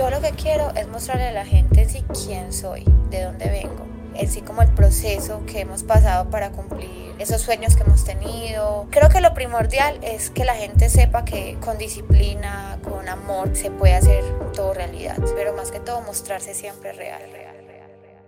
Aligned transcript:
Yo 0.00 0.08
lo 0.08 0.22
que 0.22 0.30
quiero 0.30 0.70
es 0.76 0.88
mostrarle 0.88 1.26
a 1.26 1.32
la 1.32 1.44
gente 1.44 1.86
sí 1.86 2.02
quién 2.24 2.54
soy, 2.54 2.84
de 3.10 3.22
dónde 3.24 3.50
vengo, 3.50 3.86
en 4.14 4.30
sí 4.30 4.40
como 4.40 4.62
el 4.62 4.70
proceso 4.70 5.44
que 5.44 5.60
hemos 5.60 5.82
pasado 5.82 6.30
para 6.30 6.52
cumplir 6.52 7.14
esos 7.18 7.42
sueños 7.42 7.76
que 7.76 7.82
hemos 7.82 8.02
tenido. 8.02 8.86
Creo 8.90 9.10
que 9.10 9.20
lo 9.20 9.34
primordial 9.34 9.98
es 10.00 10.30
que 10.30 10.46
la 10.46 10.54
gente 10.54 10.88
sepa 10.88 11.26
que 11.26 11.58
con 11.60 11.76
disciplina, 11.76 12.78
con 12.82 13.10
amor, 13.10 13.54
se 13.54 13.70
puede 13.70 13.94
hacer 13.94 14.24
todo 14.54 14.72
realidad, 14.72 15.18
pero 15.36 15.52
más 15.52 15.70
que 15.70 15.80
todo 15.80 16.00
mostrarse 16.00 16.54
siempre 16.54 16.94
real, 16.94 17.20
real. 17.30 17.56
real, 17.66 17.90
real. 18.02 18.24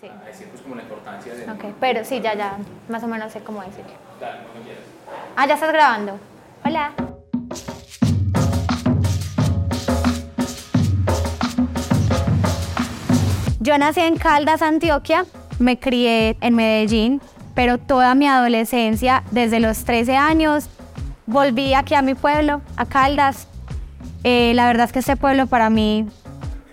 Sí. 0.00 0.10
Decir 0.26 0.48
pues 0.48 0.62
como 0.62 0.74
la 0.74 0.82
importancia 0.82 1.32
de... 1.32 1.48
Ok, 1.48 1.76
pero 1.78 2.04
sí, 2.04 2.20
ya, 2.20 2.34
ya, 2.34 2.58
más 2.88 3.04
o 3.04 3.06
menos 3.06 3.32
sé 3.32 3.38
cómo 3.38 3.62
decirlo. 3.62 3.92
Dale, 4.20 4.40
no 4.48 4.58
me 4.58 4.64
quieras. 4.64 4.82
Ah, 5.36 5.46
ya 5.46 5.54
estás 5.54 5.70
grabando. 5.70 6.18
Hola. 6.64 6.92
Yo 13.66 13.76
nací 13.78 13.98
en 13.98 14.14
Caldas, 14.16 14.62
Antioquia, 14.62 15.26
me 15.58 15.76
crié 15.76 16.36
en 16.40 16.54
Medellín, 16.54 17.20
pero 17.52 17.78
toda 17.78 18.14
mi 18.14 18.28
adolescencia, 18.28 19.24
desde 19.32 19.58
los 19.58 19.84
13 19.84 20.14
años, 20.16 20.68
volví 21.26 21.74
aquí 21.74 21.96
a 21.96 22.02
mi 22.02 22.14
pueblo, 22.14 22.62
a 22.76 22.86
Caldas. 22.86 23.48
Eh, 24.22 24.52
la 24.54 24.68
verdad 24.68 24.86
es 24.86 24.92
que 24.92 25.00
este 25.00 25.16
pueblo 25.16 25.48
para 25.48 25.68
mí 25.68 26.06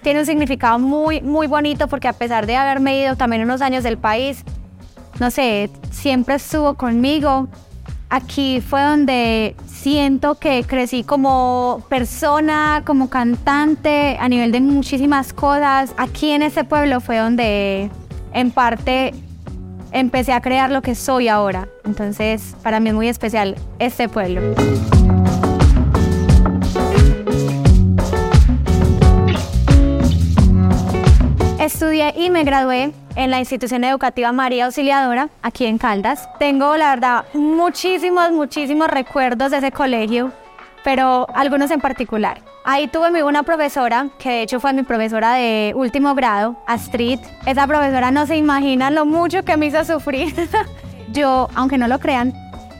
tiene 0.03 0.19
un 0.19 0.27
significado 0.27 0.77
muy, 0.77 1.19
muy 1.21 1.47
bonito 1.47 1.87
porque 1.87 2.07
a 2.07 2.13
pesar 2.13 2.45
de 2.45 2.57
haberme 2.57 2.99
ido 2.99 3.15
también 3.15 3.41
unos 3.41 3.63
años 3.63 3.83
del 3.83 3.97
país, 3.97 4.43
no 5.19 5.31
sé, 5.31 5.71
siempre 5.89 6.35
estuvo 6.35 6.75
conmigo. 6.75 7.47
Aquí 8.13 8.61
fue 8.61 8.83
donde 8.83 9.55
siento 9.65 10.35
que 10.35 10.63
crecí 10.65 11.03
como 11.03 11.83
persona, 11.89 12.83
como 12.85 13.09
cantante, 13.09 14.17
a 14.19 14.29
nivel 14.29 14.51
de 14.51 14.61
muchísimas 14.61 15.33
cosas. 15.33 15.95
Aquí 15.97 16.29
en 16.29 16.43
este 16.43 16.63
pueblo 16.63 17.01
fue 17.01 17.17
donde 17.17 17.89
en 18.31 18.51
parte 18.51 19.15
empecé 19.91 20.31
a 20.31 20.41
crear 20.41 20.69
lo 20.69 20.83
que 20.83 20.93
soy 20.93 21.27
ahora. 21.27 21.67
Entonces, 21.85 22.55
para 22.61 22.79
mí 22.79 22.89
es 22.89 22.95
muy 22.95 23.07
especial 23.07 23.55
este 23.79 24.07
pueblo. 24.07 24.41
Estudié 31.63 32.13
y 32.17 32.29
me 32.29 32.43
gradué 32.43 32.91
en 33.15 33.31
la 33.31 33.39
institución 33.39 33.85
educativa 33.85 34.33
María 34.33 34.65
Auxiliadora, 34.65 35.29
aquí 35.41 35.65
en 35.65 35.77
Caldas. 35.77 36.27
Tengo, 36.37 36.75
la 36.75 36.89
verdad, 36.89 37.23
muchísimos, 37.33 38.33
muchísimos 38.33 38.89
recuerdos 38.89 39.49
de 39.51 39.59
ese 39.59 39.71
colegio, 39.71 40.33
pero 40.83 41.25
algunos 41.33 41.71
en 41.71 41.79
particular. 41.79 42.41
Ahí 42.65 42.89
tuve 42.89 43.23
una 43.23 43.43
profesora, 43.43 44.09
que 44.19 44.29
de 44.29 44.41
hecho 44.41 44.59
fue 44.59 44.73
mi 44.73 44.83
profesora 44.83 45.35
de 45.35 45.71
último 45.73 46.13
grado, 46.15 46.57
Astrid. 46.67 47.21
Esa 47.45 47.65
profesora 47.65 48.11
no 48.11 48.27
se 48.27 48.35
imagina 48.35 48.91
lo 48.91 49.05
mucho 49.05 49.43
que 49.43 49.55
me 49.55 49.67
hizo 49.67 49.85
sufrir. 49.85 50.35
Yo, 51.13 51.47
aunque 51.55 51.77
no 51.77 51.87
lo 51.87 51.99
crean, 51.99 52.33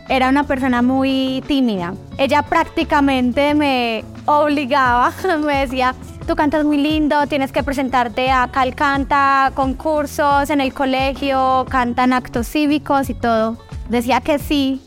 era 0.09 0.27
una 0.27 0.43
persona 0.43 0.81
muy 0.81 1.41
tímida. 1.47 1.93
Ella 2.17 2.41
prácticamente 2.43 3.53
me 3.53 4.03
obligaba, 4.25 5.13
me 5.39 5.59
decía, 5.59 5.95
tú 6.23 6.35
cantas 6.35 6.63
muy 6.63 6.77
lindo, 6.77 7.27
tienes 7.27 7.52
que 7.52 7.63
presentarte 7.63 8.31
a 8.31 8.47
Cal 8.52 8.75
Canta, 8.75 9.52
concursos 9.55 10.49
en 10.49 10.61
el 10.61 10.73
colegio, 10.73 11.66
cantan 11.69 12.13
actos 12.13 12.47
cívicos 12.47 13.09
y 13.09 13.13
todo. 13.13 13.57
Decía 13.89 14.21
que 14.21 14.39
sí. 14.39 14.81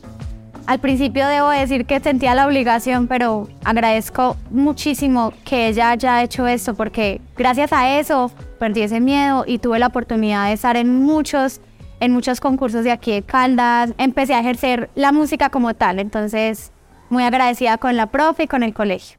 Al 0.67 0.81
principio 0.81 1.29
debo 1.29 1.51
decir 1.51 1.87
que 1.87 2.01
sentía 2.01 2.35
la 2.35 2.47
obligación, 2.47 3.07
pero 3.07 3.49
agradezco 3.65 4.37
muchísimo 4.51 5.33
que 5.45 5.69
ella 5.69 5.91
haya 5.91 6.23
hecho 6.25 6.47
esto 6.47 6.75
porque 6.75 7.21
gracias 7.37 7.73
a 7.73 7.99
eso 7.99 8.33
perdí 8.59 8.83
ese 8.83 9.01
miedo 9.01 9.45
y 9.47 9.59
tuve 9.59 9.79
la 9.79 9.87
oportunidad 9.87 10.47
de 10.47 10.55
estar 10.55 10.77
en 10.77 11.05
muchos 11.05 11.61
en 12.01 12.13
muchos 12.13 12.41
concursos 12.41 12.85
de 12.85 12.91
aquí 12.91 13.13
de 13.13 13.23
Caldas. 13.23 13.93
Empecé 13.97 14.35
a 14.35 14.41
ejercer 14.41 14.91
la 14.97 15.13
música 15.13 15.51
como 15.51 15.73
tal, 15.75 15.99
entonces 15.99 16.73
muy 17.11 17.23
agradecida 17.23 17.79
con 17.79 17.97
la 17.97 18.07
profe 18.07 18.45
y 18.45 18.47
con 18.49 18.63
el 18.63 18.75
colegio. 18.75 19.19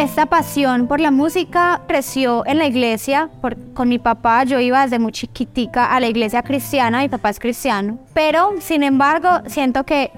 Esta 0.00 0.24
pasión 0.24 0.86
por 0.86 0.98
la 0.98 1.10
música 1.10 1.82
creció 1.86 2.46
en 2.46 2.56
la 2.56 2.66
iglesia. 2.66 3.28
por- 3.42 3.58
con 3.74 3.90
mi 3.90 3.98
papá 3.98 4.44
yo 4.44 4.58
iba 4.58 4.80
desde 4.80 4.98
muy 4.98 5.12
chiquitica 5.12 5.84
a 5.94 6.00
la 6.00 6.06
iglesia 6.06 6.42
cristiana, 6.42 7.00
mi 7.00 7.10
papá 7.10 7.28
es 7.28 7.38
cristiano. 7.38 7.98
Pero, 8.14 8.52
sin 8.60 8.82
embargo, 8.82 9.28
siento 9.46 9.84
que 9.84 10.10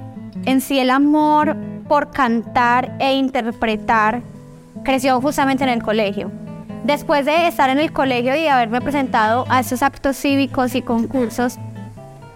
en 0.44 0.60
sí 0.60 0.78
el 0.78 0.88
amor 0.90 1.56
por 1.88 2.10
cantar 2.12 2.96
e 3.00 3.14
interpretar 3.14 4.22
creció 4.84 5.20
justamente 5.20 5.64
en 5.64 5.70
el 5.70 5.82
colegio. 5.82 6.30
Después 6.84 7.26
de 7.26 7.48
estar 7.48 7.68
en 7.68 7.80
el 7.80 7.92
colegio 7.92 8.36
y 8.36 8.46
haberme 8.46 8.80
presentado 8.80 9.46
a 9.48 9.58
estos 9.58 9.82
actos 9.82 10.16
cívicos 10.16 10.76
y 10.76 10.82
concursos, 10.82 11.58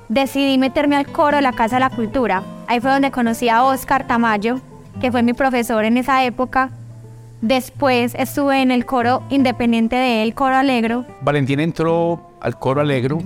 decidí 0.09 0.59
meterme 0.59 0.97
al 0.97 1.07
coro 1.07 1.37
de 1.37 1.43
la 1.43 1.53
Casa 1.53 1.77
de 1.77 1.81
la 1.81 1.91
Cultura. 1.91 2.43
Ahí 2.67 2.81
fue 2.81 2.91
donde 2.91 3.13
conocí 3.13 3.49
a 3.49 3.63
Oscar 3.63 4.05
Tamayo, 4.09 4.61
que 5.01 5.13
fue 5.13 5.23
mi 5.23 5.33
profesor 5.33 5.85
en 5.85 5.97
esa 5.97 6.25
época. 6.25 6.71
Después 7.43 8.15
estuve 8.15 8.63
en 8.63 8.71
el 8.71 8.87
coro 8.87 9.23
independiente 9.29 9.95
de 9.95 10.23
él, 10.23 10.35
Coro 10.35 10.57
Alegro. 10.57 11.05
Valentín 11.21 11.61
entró 11.61 12.31
al 12.41 12.59
coro 12.59 12.81
alegro, 12.81 13.19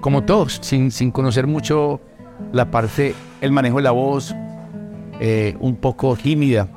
como 0.00 0.22
todos, 0.22 0.58
sin, 0.62 0.90
sin 0.90 1.10
conocer 1.10 1.46
mucho 1.46 2.00
la 2.52 2.70
parte, 2.70 3.14
el 3.40 3.52
manejo 3.52 3.76
de 3.76 3.82
la 3.82 3.90
voz, 3.90 4.34
eh, 5.20 5.56
un 5.60 5.76
poco 5.76 6.16
tímida, 6.16 6.68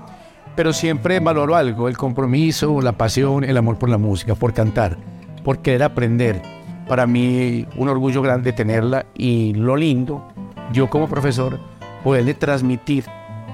pero 0.55 0.73
siempre 0.73 1.19
valoró 1.19 1.55
algo, 1.55 1.87
el 1.87 1.97
compromiso, 1.97 2.81
la 2.81 2.93
pasión, 2.93 3.43
el 3.43 3.55
amor 3.55 3.77
por 3.77 3.89
la 3.89 3.97
música, 3.97 4.35
por 4.35 4.53
cantar, 4.53 4.97
por 5.43 5.59
querer 5.59 5.83
aprender. 5.83 6.41
Para 6.87 7.07
mí 7.07 7.65
un 7.77 7.87
orgullo 7.87 8.21
grande 8.21 8.51
tenerla 8.51 9.05
y 9.15 9.53
lo 9.53 9.77
lindo, 9.77 10.27
yo 10.73 10.89
como 10.89 11.07
profesor, 11.07 11.59
poderle 12.03 12.33
transmitir 12.33 13.05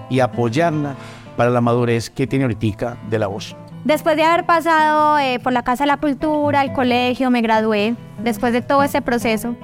y 0.09 0.19
apoyarla 0.21 0.95
para 1.37 1.49
la 1.49 1.61
madurez 1.61 2.09
que 2.09 2.27
tiene 2.27 2.45
ahorita 2.45 2.97
de 3.09 3.19
la 3.19 3.27
voz. 3.27 3.55
Después 3.85 4.17
de 4.17 4.23
haber 4.23 4.45
pasado 4.45 5.17
eh, 5.17 5.39
por 5.41 5.53
la 5.53 5.63
Casa 5.63 5.85
de 5.85 5.87
la 5.87 5.97
Cultura, 5.97 6.63
el 6.63 6.73
colegio, 6.73 7.31
me 7.31 7.41
gradué. 7.41 7.95
Después 8.21 8.51
de 8.51 8.61
todo 8.61 8.83
ese 8.83 9.01
proceso, 9.01 9.55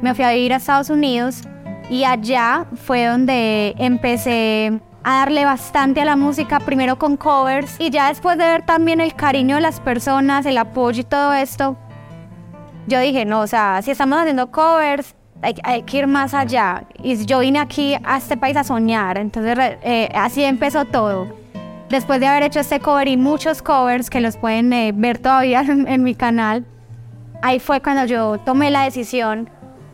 me 0.00 0.14
fui 0.14 0.24
a 0.24 0.32
vivir 0.32 0.54
a 0.54 0.56
Estados 0.56 0.88
Unidos 0.88 1.42
y 1.90 2.04
allá 2.04 2.64
fue 2.76 3.06
donde 3.06 3.74
empecé 3.76 4.80
a 5.02 5.18
darle 5.18 5.44
bastante 5.44 6.00
a 6.00 6.04
la 6.04 6.16
música, 6.16 6.60
primero 6.60 6.98
con 6.98 7.16
covers 7.16 7.76
y 7.78 7.90
ya 7.90 8.08
después 8.08 8.38
de 8.38 8.44
ver 8.44 8.64
también 8.64 9.00
el 9.00 9.14
cariño 9.14 9.56
de 9.56 9.62
las 9.62 9.80
personas, 9.80 10.46
el 10.46 10.56
apoyo 10.56 11.00
y 11.00 11.04
todo 11.04 11.32
esto, 11.32 11.76
yo 12.86 13.00
dije, 13.00 13.24
no, 13.24 13.40
o 13.40 13.46
sea, 13.46 13.80
si 13.82 13.90
estamos 13.90 14.18
haciendo 14.18 14.50
covers, 14.50 15.14
hay, 15.42 15.54
hay 15.62 15.82
que 15.82 15.98
ir 15.98 16.06
más 16.06 16.34
allá. 16.34 16.84
Y 17.02 17.24
yo 17.26 17.40
vine 17.40 17.58
aquí 17.58 17.96
a 18.04 18.18
este 18.18 18.36
país 18.36 18.56
a 18.56 18.64
soñar, 18.64 19.18
entonces 19.18 19.56
eh, 19.82 20.08
así 20.14 20.42
empezó 20.44 20.84
todo. 20.84 21.28
Después 21.90 22.20
de 22.20 22.26
haber 22.26 22.42
hecho 22.42 22.60
este 22.60 22.80
cover 22.80 23.08
y 23.08 23.16
muchos 23.16 23.62
covers 23.62 24.10
que 24.10 24.20
los 24.20 24.36
pueden 24.36 24.72
eh, 24.72 24.92
ver 24.94 25.18
todavía 25.18 25.60
en, 25.68 25.88
en 25.88 26.02
mi 26.02 26.14
canal, 26.14 26.64
ahí 27.42 27.60
fue 27.60 27.80
cuando 27.80 28.04
yo 28.04 28.38
tomé 28.38 28.70
la 28.70 28.84
decisión 28.84 29.48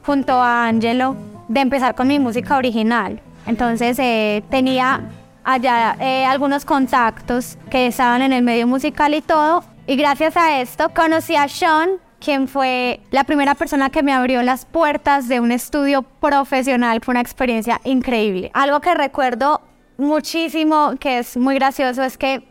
junto 0.04 0.33
a 0.34 0.66
Angelo 0.66 1.16
de 1.49 1.60
empezar 1.60 1.94
con 1.94 2.09
mi 2.09 2.19
música 2.19 2.56
original. 2.56 3.21
Entonces 3.47 3.99
eh, 3.99 4.43
tenía 4.50 5.03
allá 5.44 5.97
eh, 6.00 6.25
algunos 6.25 6.65
contactos 6.65 7.59
que 7.71 7.87
estaban 7.87 8.22
en 8.22 8.33
el 8.33 8.43
medio 8.43 8.66
musical 8.66 9.15
y 9.15 9.21
todo. 9.21 9.65
Y 9.87 9.97
gracias 9.97 10.37
a 10.37 10.60
esto 10.60 10.91
conocí 10.94 11.37
a 11.37 11.47
Sean, 11.49 11.91
quien 12.25 12.49
fue 12.49 13.01
la 13.11 13.25
primera 13.25 13.55
persona 13.55 13.91
que 13.91 14.03
me 14.03 14.12
abrió 14.12 14.43
las 14.43 14.65
puertas 14.65 15.29
de 15.29 15.41
un 15.41 15.53
estudio 15.53 16.03
profesional. 16.03 17.01
Fue 17.03 17.12
una 17.12 17.21
experiencia 17.21 17.81
increíble. 17.85 18.51
Algo 18.54 18.81
que 18.81 18.95
recuerdo 18.95 19.60
muchísimo, 19.98 20.95
que 20.98 21.19
es 21.19 21.37
muy 21.37 21.57
gracioso, 21.57 22.03
es 22.03 22.16
que 22.16 22.43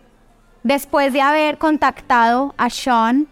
después 0.62 1.12
de 1.12 1.21
haber 1.21 1.57
contactado 1.57 2.53
a 2.57 2.69
Sean 2.69 3.27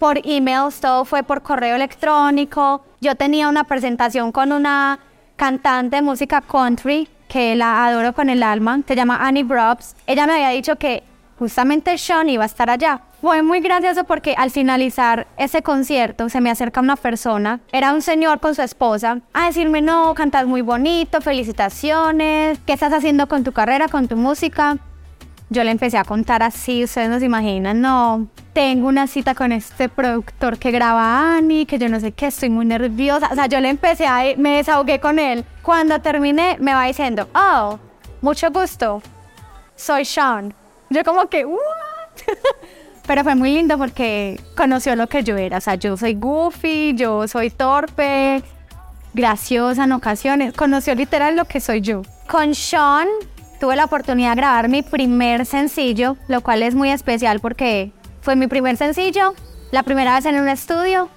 por 0.00 0.20
emails, 0.24 0.80
todo 0.80 1.04
fue 1.04 1.22
por 1.22 1.42
correo 1.42 1.76
electrónico. 1.76 2.84
Yo 3.00 3.14
tenía 3.14 3.48
una 3.48 3.62
presentación 3.62 4.32
con 4.32 4.50
una 4.50 4.98
cantante 5.36 5.96
de 5.96 6.02
música 6.02 6.40
country 6.40 7.08
que 7.28 7.54
la 7.54 7.86
adoro 7.86 8.12
con 8.14 8.30
el 8.30 8.42
alma, 8.42 8.80
se 8.86 8.96
llama 8.96 9.18
Annie 9.20 9.44
Brobs. 9.44 9.94
Ella 10.08 10.26
me 10.26 10.32
había 10.32 10.48
dicho 10.48 10.76
que 10.76 11.04
justamente 11.38 11.96
Sean 11.98 12.28
iba 12.28 12.42
a 12.42 12.46
estar 12.46 12.70
allá. 12.70 13.00
Fue 13.20 13.42
muy 13.42 13.60
gracioso 13.60 14.04
porque 14.04 14.34
al 14.36 14.50
finalizar 14.50 15.26
ese 15.36 15.62
concierto 15.62 16.28
se 16.28 16.40
me 16.40 16.50
acerca 16.50 16.80
una 16.80 16.96
persona, 16.96 17.60
era 17.72 17.92
un 17.92 18.02
señor 18.02 18.40
con 18.40 18.54
su 18.54 18.62
esposa, 18.62 19.20
a 19.32 19.46
decirme, 19.46 19.82
no, 19.82 20.14
cantas 20.14 20.46
muy 20.46 20.62
bonito, 20.62 21.20
felicitaciones, 21.20 22.58
¿qué 22.66 22.72
estás 22.72 22.92
haciendo 22.92 23.26
con 23.26 23.44
tu 23.44 23.52
carrera, 23.52 23.88
con 23.88 24.08
tu 24.08 24.16
música? 24.16 24.78
yo 25.50 25.64
le 25.64 25.70
empecé 25.70 25.96
a 25.96 26.04
contar 26.04 26.42
así, 26.42 26.84
ustedes 26.84 27.08
no 27.08 27.18
se 27.18 27.24
imaginan, 27.24 27.80
no, 27.80 28.26
tengo 28.52 28.88
una 28.88 29.06
cita 29.06 29.34
con 29.34 29.52
este 29.52 29.88
productor 29.88 30.58
que 30.58 30.70
graba 30.70 31.36
Ani, 31.36 31.64
que 31.64 31.78
yo 31.78 31.88
no 31.88 32.00
sé 32.00 32.12
qué, 32.12 32.26
estoy 32.26 32.50
muy 32.50 32.66
nerviosa. 32.66 33.28
O 33.30 33.34
sea, 33.34 33.46
yo 33.46 33.60
le 33.60 33.68
empecé 33.70 34.06
a, 34.06 34.24
me 34.36 34.56
desahogué 34.56 35.00
con 35.00 35.18
él. 35.18 35.44
Cuando 35.62 36.00
terminé, 36.00 36.56
me 36.60 36.74
va 36.74 36.84
diciendo, 36.84 37.28
oh, 37.34 37.78
mucho 38.20 38.50
gusto, 38.50 39.00
soy 39.74 40.04
Sean. 40.04 40.52
Yo 40.90 41.04
como 41.04 41.28
que, 41.28 41.44
what? 41.44 41.58
Pero 43.06 43.24
fue 43.24 43.34
muy 43.34 43.54
lindo 43.54 43.78
porque 43.78 44.38
conoció 44.56 44.94
lo 44.94 45.06
que 45.06 45.22
yo 45.24 45.36
era. 45.36 45.58
O 45.58 45.60
sea, 45.60 45.76
yo 45.76 45.96
soy 45.96 46.14
goofy, 46.14 46.94
yo 46.94 47.26
soy 47.26 47.48
torpe, 47.48 48.42
graciosa 49.14 49.84
en 49.84 49.92
ocasiones. 49.92 50.52
Conoció 50.54 50.94
literal 50.94 51.34
lo 51.34 51.46
que 51.46 51.60
soy 51.60 51.80
yo. 51.80 52.02
Con 52.28 52.54
Sean 52.54 53.08
tuve 53.60 53.76
la 53.76 53.86
oportunidad 53.86 54.30
de 54.30 54.36
grabar 54.36 54.68
mi 54.68 54.82
primer 54.82 55.46
sencillo, 55.46 56.16
lo 56.28 56.42
cual 56.42 56.62
es 56.62 56.74
muy 56.74 56.90
especial 56.90 57.40
porque 57.40 57.92
fue 58.20 58.36
mi 58.36 58.46
primer 58.46 58.76
sencillo, 58.76 59.34
la 59.70 59.82
primera 59.82 60.14
vez 60.14 60.26
en 60.26 60.38
un 60.38 60.48
estudio 60.48 61.08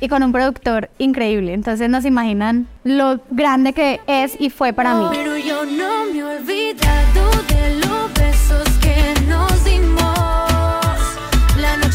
y 0.00 0.08
con 0.08 0.22
un 0.22 0.32
productor 0.32 0.90
increíble. 0.98 1.54
Entonces 1.54 1.88
no 1.88 2.00
se 2.02 2.08
imaginan 2.08 2.68
lo 2.84 3.20
grande 3.30 3.72
que 3.72 4.00
es 4.06 4.38
y 4.38 4.50
fue 4.50 4.72
para 4.72 4.94
mí. 4.94 5.06
Pero 5.12 5.36
yo 5.36 5.64
no 5.64 6.04
me 6.12 6.18
he 6.18 6.24
olvidado 6.24 7.30
de 7.48 7.79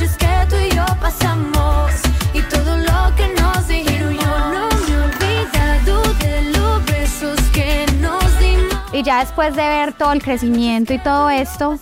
noches 0.05 0.17
que 0.17 0.45
tú 0.49 0.55
y 0.55 0.75
yo 0.75 0.85
pasamos 0.99 1.91
y 2.33 2.41
todo 2.41 2.77
lo 2.77 3.15
que 3.15 3.27
nos 3.41 3.67
dijeron. 3.67 4.13
Yo 4.15 4.39
no 4.53 4.69
me 4.69 4.93
he 4.93 4.99
olvidado 5.03 6.13
de 6.19 6.41
los 6.57 6.85
besos 6.85 7.39
que 7.53 7.85
nos 7.99 8.39
dimos. 8.39 8.75
Y 8.93 9.03
ya 9.03 9.19
después 9.19 9.55
de 9.55 9.63
ver 9.63 9.93
todo 9.93 10.11
el 10.11 10.21
crecimiento 10.21 10.93
y 10.93 10.99
todo 10.99 11.29
esto, 11.29 11.77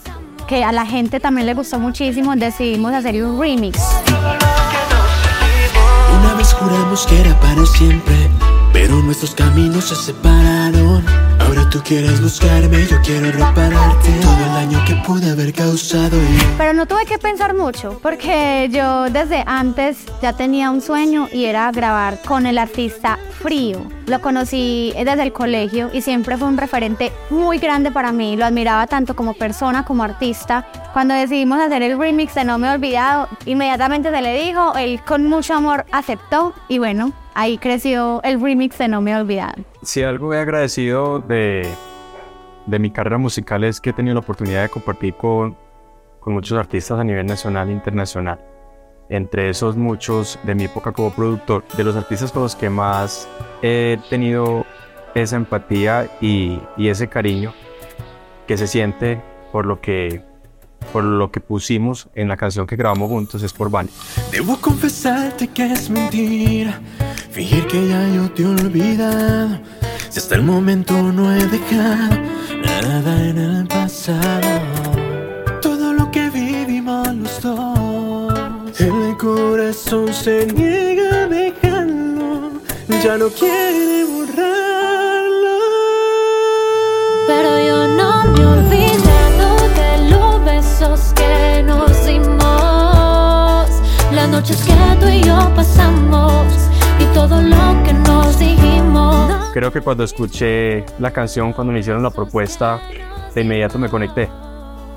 que 0.48 0.64
a 0.64 0.72
la 0.72 0.86
gente 0.86 1.20
también 1.20 1.48
le 1.48 1.54
gustó 1.54 1.80
muchísimo, 1.80 2.36
decidimos 2.36 2.94
hacer 2.94 3.24
un 3.24 3.40
remix. 3.40 3.80
Una 6.20 6.34
vez 6.36 6.54
juramos 6.54 7.06
que 7.06 7.20
era 7.20 7.40
para 7.40 7.66
siempre, 7.66 8.30
pero 8.72 8.96
nuestros 8.98 9.36
caminos 9.36 9.86
se 9.86 9.96
separaron. 9.96 10.53
Tú 11.74 11.82
quieres 11.84 12.22
buscarme, 12.22 12.86
yo 12.86 13.02
quiero 13.02 13.32
repararte 13.32 14.12
todo 14.22 14.46
el 14.46 14.54
daño 14.54 14.86
que 14.86 14.94
pude 15.08 15.32
haber 15.32 15.52
causado. 15.54 16.16
Y 16.18 16.38
Pero 16.56 16.72
no 16.72 16.86
tuve 16.86 17.08
que 17.08 17.18
pensar 17.18 17.56
mucho, 17.56 17.98
porque 18.04 18.70
yo 18.72 19.10
desde 19.10 19.44
antes 19.48 19.98
ya 20.22 20.34
tenía 20.34 20.70
un 20.70 20.82
sueño 20.82 21.30
y 21.34 21.46
era 21.46 21.72
grabar 21.72 22.22
con 22.22 22.46
el 22.46 22.60
artista 22.60 23.18
Frío. 23.42 23.88
Lo 24.06 24.22
conocí 24.22 24.94
desde 24.96 25.24
el 25.24 25.34
colegio 25.34 25.90
y 25.92 26.04
siempre 26.04 26.38
fue 26.38 26.48
un 26.48 26.58
referente 26.58 27.12
muy 27.32 27.58
grande 27.58 27.90
para 27.90 28.12
mí. 28.12 28.38
Lo 28.38 28.46
admiraba 28.46 28.86
tanto 28.86 29.16
como 29.16 29.34
persona 29.34 29.84
como 29.84 30.04
artista. 30.04 30.68
Cuando 30.94 31.16
decidimos 31.16 31.60
hacer 31.60 31.82
el 31.82 31.98
remix 31.98 32.36
de 32.36 32.44
No 32.44 32.60
Me 32.60 32.68
He 32.68 32.76
Olvidado, 32.76 33.30
inmediatamente 33.48 34.12
se 34.12 34.22
le 34.22 34.40
dijo, 34.44 34.76
él 34.76 35.02
con 35.04 35.26
mucho 35.28 35.56
amor 35.56 35.88
aceptó 35.92 36.54
y 36.68 36.78
bueno, 36.78 37.14
ahí 37.34 37.58
creció 37.58 38.22
el 38.24 38.42
remix 38.42 38.78
de 38.78 38.88
No 38.88 39.02
Me 39.02 39.12
He 39.12 39.16
Olvidado. 39.16 39.64
Si 39.82 40.04
algo 40.04 40.34
he 40.34 40.40
agradecido 40.40 41.20
de, 41.20 41.68
de 42.66 42.80
mi 42.80 42.92
carrera 42.92 43.18
musical 43.18 43.64
es 43.64 43.82
que 43.82 43.92
he 43.92 43.94
tenido 43.94 44.14
la 44.14 44.22
oportunidad 44.22 44.64
de 44.64 44.70
compartir 44.70 45.16
con, 45.16 45.56
con 46.20 46.34
muchos 46.34 46.58
artistas 46.58 47.00
a 47.00 47.04
nivel 47.04 47.26
nacional 47.26 47.70
e 47.70 47.74
internacional. 47.74 48.40
Entre 49.10 49.50
esos 49.50 49.76
muchos 49.76 50.40
de 50.44 50.56
mi 50.56 50.64
época 50.64 50.92
como 50.92 51.12
productor, 51.12 51.66
de 51.76 51.84
los 51.84 51.96
artistas 51.96 52.32
con 52.32 52.44
los 52.44 52.56
que 52.56 52.70
más 52.70 53.28
he 53.62 54.00
tenido 54.10 54.66
esa 55.14 55.36
empatía 55.36 56.10
y, 56.22 56.60
y 56.78 56.88
ese 56.88 57.08
cariño 57.08 57.54
que 58.48 58.58
se 58.58 58.66
siente 58.68 59.22
por 59.52 59.66
lo 59.66 59.80
que, 59.82 60.24
por 60.92 61.04
lo 61.04 61.32
que 61.32 61.40
pusimos 61.40 62.10
en 62.16 62.28
la 62.28 62.38
canción 62.38 62.66
que 62.66 62.76
grabamos 62.76 63.10
juntos 63.10 63.44
es 63.44 63.54
por 63.54 63.70
Vani. 63.70 63.90
debo 64.32 64.58
confesarte 64.60 65.48
que 65.50 65.72
es 65.72 65.90
mentira, 65.90 66.82
fingir 67.34 67.66
que 67.66 67.88
ya 67.88 68.08
yo 68.10 68.30
te 68.32 68.44
he 68.44 68.46
olvidado. 68.46 69.60
Si 70.10 70.20
hasta 70.20 70.36
el 70.36 70.44
momento 70.44 70.94
no 71.12 71.34
he 71.34 71.44
dejado 71.48 72.16
nada 72.62 73.24
en 73.28 73.38
el 73.40 73.68
pasado. 73.68 74.62
Todo 75.60 75.94
lo 75.94 76.12
que 76.12 76.30
vivimos 76.30 77.08
los 77.16 77.42
dos, 77.42 78.80
el 78.80 79.18
corazón 79.18 80.14
se 80.14 80.46
niega 80.46 81.24
a 81.24 81.28
dejarlo, 81.28 82.52
ya 83.04 83.18
no 83.18 83.30
quiere 83.30 84.06
borrarlo. 84.06 85.58
Pero 87.26 87.52
yo 87.68 87.88
no 87.88 88.26
me 88.26 88.46
olvidado 88.46 89.48
de 89.80 89.92
los 90.12 90.46
besos 90.46 91.00
que 91.16 91.64
nos 91.64 92.06
dimos, 92.06 93.68
las 94.12 94.30
noches 94.30 94.58
que 94.64 94.76
tú 95.00 95.08
y 95.08 95.24
yo 95.24 95.52
pasamos 95.56 96.64
y 97.00 97.06
todo 97.14 97.42
lo 97.42 97.84
que 97.84 97.94
nos 97.94 98.38
dijimos. 98.40 99.32
Creo 99.54 99.72
que 99.72 99.82
cuando 99.82 100.04
escuché 100.04 100.86
la 101.00 101.12
canción, 101.12 101.54
cuando 101.54 101.74
me 101.74 101.80
hicieron 101.80 102.02
la 102.04 102.10
propuesta, 102.10 102.80
de 103.36 103.42
inmediato 103.42 103.78
me 103.80 103.90
conecté. 103.90 104.30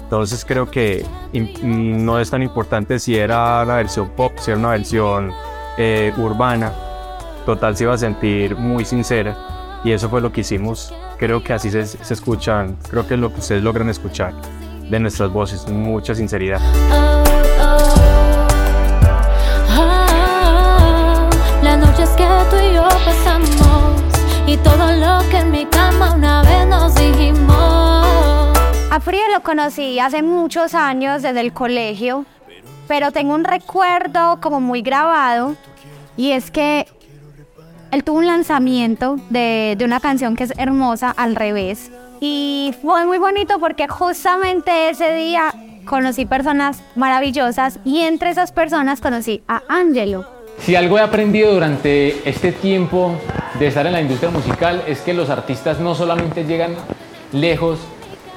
Entonces 0.04 0.44
creo 0.44 0.70
que 0.70 1.04
im- 1.32 1.60
no 1.62 2.18
es 2.20 2.30
tan 2.30 2.42
importante 2.42 2.98
si 2.98 3.16
era 3.16 3.64
la 3.64 3.76
versión 3.76 4.10
pop, 4.10 4.32
si 4.36 4.50
era 4.52 4.60
una 4.60 4.70
versión 4.70 5.32
eh, 5.78 6.12
urbana. 6.16 6.72
Total 7.44 7.76
se 7.76 7.84
iba 7.84 7.94
a 7.94 7.98
sentir 7.98 8.56
muy 8.56 8.84
sincera 8.84 9.36
y 9.84 9.92
eso 9.92 10.08
fue 10.08 10.20
lo 10.20 10.32
que 10.32 10.40
hicimos. 10.42 10.94
Creo 11.18 11.42
que 11.42 11.52
así 11.54 11.70
se, 11.70 11.86
se 11.86 12.14
escuchan, 12.14 12.76
creo 12.90 13.06
que 13.06 13.14
es 13.14 13.20
lo 13.20 13.32
que 13.32 13.40
ustedes 13.40 13.62
logran 13.62 13.88
escuchar 13.88 14.32
de 14.90 15.00
nuestras 15.00 15.32
voces, 15.32 15.66
mucha 15.68 16.14
sinceridad. 16.14 16.60
Y 24.46 24.56
todo 24.58 24.92
lo 24.92 25.28
que 25.28 25.38
en 25.38 25.50
mi 25.50 25.66
cama 25.66 26.14
una 26.14 26.42
vez 26.42 26.66
nos 26.66 26.94
dijimos. 26.94 28.56
A 28.90 29.00
Frío 29.00 29.22
lo 29.34 29.42
conocí 29.42 29.98
hace 29.98 30.22
muchos 30.22 30.74
años 30.74 31.22
desde 31.22 31.40
el 31.40 31.52
colegio, 31.52 32.24
pero 32.86 33.10
tengo 33.10 33.34
un 33.34 33.44
recuerdo 33.44 34.40
como 34.40 34.60
muy 34.60 34.82
grabado 34.82 35.56
y 36.16 36.32
es 36.32 36.50
que 36.50 36.86
él 37.90 38.04
tuvo 38.04 38.18
un 38.18 38.26
lanzamiento 38.26 39.16
de, 39.30 39.74
de 39.76 39.84
una 39.84 40.00
canción 40.00 40.36
que 40.36 40.44
es 40.44 40.52
hermosa 40.56 41.10
al 41.10 41.34
revés 41.34 41.90
y 42.20 42.74
fue 42.82 43.04
muy 43.04 43.18
bonito 43.18 43.58
porque 43.58 43.88
justamente 43.88 44.90
ese 44.90 45.12
día 45.12 45.52
conocí 45.84 46.24
personas 46.24 46.82
maravillosas 46.94 47.78
y 47.84 48.00
entre 48.00 48.30
esas 48.30 48.52
personas 48.52 49.00
conocí 49.00 49.42
a 49.48 49.62
Angelo. 49.68 50.35
Si 50.58 50.74
algo 50.74 50.98
he 50.98 51.02
aprendido 51.02 51.52
durante 51.52 52.28
este 52.28 52.50
tiempo 52.50 53.12
de 53.58 53.68
estar 53.68 53.86
en 53.86 53.92
la 53.92 54.00
industria 54.00 54.30
musical 54.30 54.82
es 54.86 55.00
que 55.00 55.14
los 55.14 55.30
artistas 55.30 55.78
no 55.78 55.94
solamente 55.94 56.44
llegan 56.44 56.74
lejos 57.32 57.78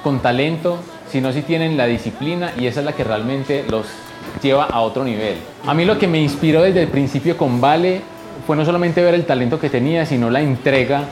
con 0.03 0.19
talento, 0.19 0.79
sino 1.11 1.31
si 1.31 1.41
tienen 1.41 1.75
la 1.75 1.87
disciplina 1.87 2.51
y 2.57 2.67
esa 2.67 2.81
es 2.81 2.85
la 2.85 2.93
que 2.93 3.03
realmente 3.03 3.65
los 3.69 3.87
lleva 4.43 4.65
a 4.65 4.81
otro 4.81 5.03
nivel. 5.03 5.37
A 5.65 5.73
mí 5.73 5.85
lo 5.85 5.97
que 5.97 6.07
me 6.07 6.21
inspiró 6.21 6.61
desde 6.61 6.83
el 6.83 6.87
principio 6.89 7.35
con 7.35 7.59
Vale 7.59 8.01
fue 8.45 8.55
no 8.55 8.63
solamente 8.63 9.01
ver 9.01 9.15
el 9.15 9.25
talento 9.25 9.59
que 9.59 9.69
tenía, 9.69 10.05
sino 10.05 10.29
la 10.29 10.41
entrega 10.41 11.03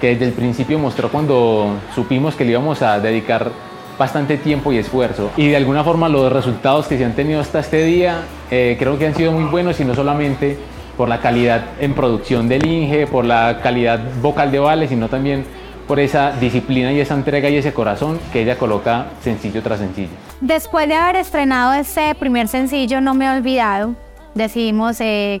que 0.00 0.08
desde 0.08 0.26
el 0.26 0.32
principio 0.32 0.78
mostró 0.78 1.10
cuando 1.10 1.74
supimos 1.94 2.34
que 2.34 2.44
le 2.44 2.52
íbamos 2.52 2.82
a 2.82 2.98
dedicar 2.98 3.50
bastante 3.98 4.36
tiempo 4.38 4.72
y 4.72 4.78
esfuerzo. 4.78 5.30
Y 5.36 5.48
de 5.48 5.56
alguna 5.56 5.84
forma 5.84 6.08
los 6.08 6.32
resultados 6.32 6.86
que 6.86 6.98
se 6.98 7.04
han 7.04 7.14
tenido 7.14 7.40
hasta 7.40 7.60
este 7.60 7.84
día 7.84 8.22
eh, 8.54 8.76
creo 8.78 8.98
que 8.98 9.06
han 9.06 9.14
sido 9.14 9.32
muy 9.32 9.44
buenos 9.44 9.80
y 9.80 9.84
no 9.86 9.94
solamente 9.94 10.58
por 10.98 11.08
la 11.08 11.22
calidad 11.22 11.64
en 11.80 11.94
producción 11.94 12.50
del 12.50 12.66
Inge, 12.66 13.06
por 13.06 13.24
la 13.24 13.60
calidad 13.62 13.98
vocal 14.20 14.52
de 14.52 14.58
Vale, 14.58 14.88
sino 14.88 15.08
también 15.08 15.46
por 15.88 15.98
esa 15.98 16.32
disciplina 16.32 16.92
y 16.92 17.00
esa 17.00 17.14
entrega 17.14 17.48
y 17.48 17.56
ese 17.56 17.72
corazón 17.72 18.20
que 18.30 18.42
ella 18.42 18.58
coloca 18.58 19.06
sencillo 19.22 19.62
tras 19.62 19.78
sencillo. 19.78 20.10
Después 20.42 20.86
de 20.86 20.96
haber 20.96 21.16
estrenado 21.16 21.72
ese 21.72 22.14
primer 22.14 22.46
sencillo, 22.46 23.00
No 23.00 23.14
Me 23.14 23.24
He 23.24 23.30
Olvidado, 23.30 23.94
decidimos 24.34 25.00
eh, 25.00 25.40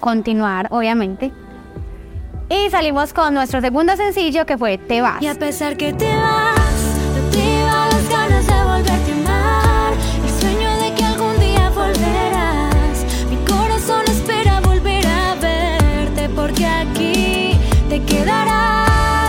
continuar, 0.00 0.68
obviamente. 0.70 1.32
Y 2.48 2.70
salimos 2.70 3.12
con 3.12 3.34
nuestro 3.34 3.60
segundo 3.60 3.94
sencillo 3.96 4.46
que 4.46 4.56
fue 4.56 4.78
Te 4.78 5.02
vas. 5.02 5.20
Y 5.20 5.26
a 5.26 5.34
pesar 5.34 5.76
que 5.76 5.92
te 5.92 6.06
vas, 6.06 6.55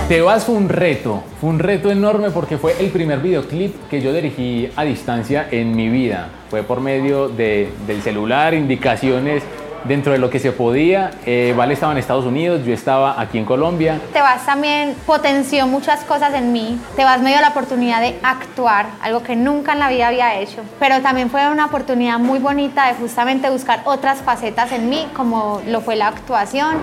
Te 0.07 0.21
vas 0.21 0.45
fue 0.45 0.55
un 0.55 0.69
reto, 0.69 1.21
fue 1.41 1.49
un 1.49 1.59
reto 1.59 1.91
enorme 1.91 2.29
porque 2.31 2.57
fue 2.57 2.75
el 2.79 2.91
primer 2.91 3.19
videoclip 3.19 3.89
que 3.89 4.01
yo 4.01 4.13
dirigí 4.13 4.69
a 4.77 4.83
distancia 4.83 5.47
en 5.51 5.75
mi 5.75 5.89
vida. 5.89 6.29
Fue 6.49 6.63
por 6.63 6.79
medio 6.79 7.27
de- 7.27 7.69
del 7.85 8.01
celular, 8.01 8.53
indicaciones 8.53 9.43
dentro 9.83 10.13
de 10.13 10.17
lo 10.17 10.29
que 10.29 10.39
se 10.39 10.53
podía. 10.53 11.11
Eh, 11.25 11.53
vale 11.57 11.73
estaba 11.73 11.91
en 11.91 11.97
Estados 11.97 12.23
Unidos, 12.25 12.65
yo 12.65 12.73
estaba 12.73 13.19
aquí 13.19 13.37
en 13.37 13.43
Colombia. 13.43 13.99
Tebas 14.13 14.45
también 14.45 14.95
potenció 15.05 15.67
muchas 15.67 16.03
cosas 16.05 16.33
en 16.33 16.53
mí. 16.53 16.77
Tebas 16.95 17.21
me 17.21 17.31
dio 17.31 17.41
la 17.41 17.49
oportunidad 17.49 17.99
de 17.99 18.15
actuar, 18.23 18.85
algo 19.01 19.23
que 19.23 19.35
nunca 19.35 19.73
en 19.73 19.79
la 19.79 19.89
vida 19.89 20.07
había 20.07 20.39
hecho. 20.39 20.61
Pero 20.79 21.01
también 21.01 21.29
fue 21.29 21.49
una 21.51 21.65
oportunidad 21.65 22.17
muy 22.17 22.39
bonita 22.39 22.87
de 22.87 22.93
justamente 22.95 23.49
buscar 23.49 23.81
otras 23.83 24.19
facetas 24.19 24.71
en 24.71 24.89
mí, 24.89 25.05
como 25.13 25.61
lo 25.67 25.81
fue 25.81 25.97
la 25.97 26.07
actuación. 26.07 26.77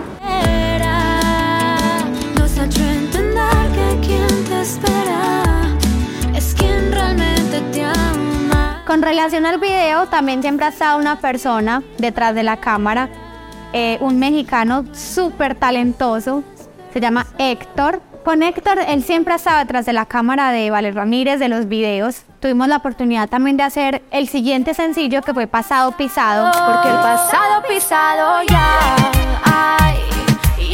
Con 8.86 9.00
relación 9.00 9.46
al 9.46 9.58
video, 9.58 10.06
también 10.08 10.42
siempre 10.42 10.66
ha 10.66 10.68
estado 10.68 10.98
una 10.98 11.18
persona 11.18 11.82
detrás 11.96 12.34
de 12.34 12.42
la 12.42 12.58
cámara, 12.58 13.08
eh, 13.72 13.96
un 14.00 14.18
mexicano 14.18 14.84
súper 14.92 15.54
talentoso, 15.54 16.44
se 16.92 17.00
llama 17.00 17.26
Héctor. 17.38 18.02
Con 18.26 18.42
Héctor, 18.42 18.78
él 18.86 19.02
siempre 19.02 19.32
ha 19.32 19.36
estado 19.36 19.58
detrás 19.60 19.86
de 19.86 19.94
la 19.94 20.04
cámara 20.04 20.50
de 20.50 20.70
Vale 20.70 20.92
Ramírez, 20.92 21.40
de 21.40 21.48
los 21.48 21.66
videos. 21.66 22.24
Tuvimos 22.40 22.68
la 22.68 22.76
oportunidad 22.76 23.26
también 23.28 23.56
de 23.56 23.62
hacer 23.62 24.02
el 24.10 24.28
siguiente 24.28 24.74
sencillo 24.74 25.22
que 25.22 25.32
fue 25.32 25.46
Pasado 25.46 25.92
Pisado. 25.92 26.52
Porque 26.52 26.88
el 26.88 26.96
pasado 26.96 27.62
pisado 27.66 28.42
ya. 28.48 28.96
Ay, 29.44 29.96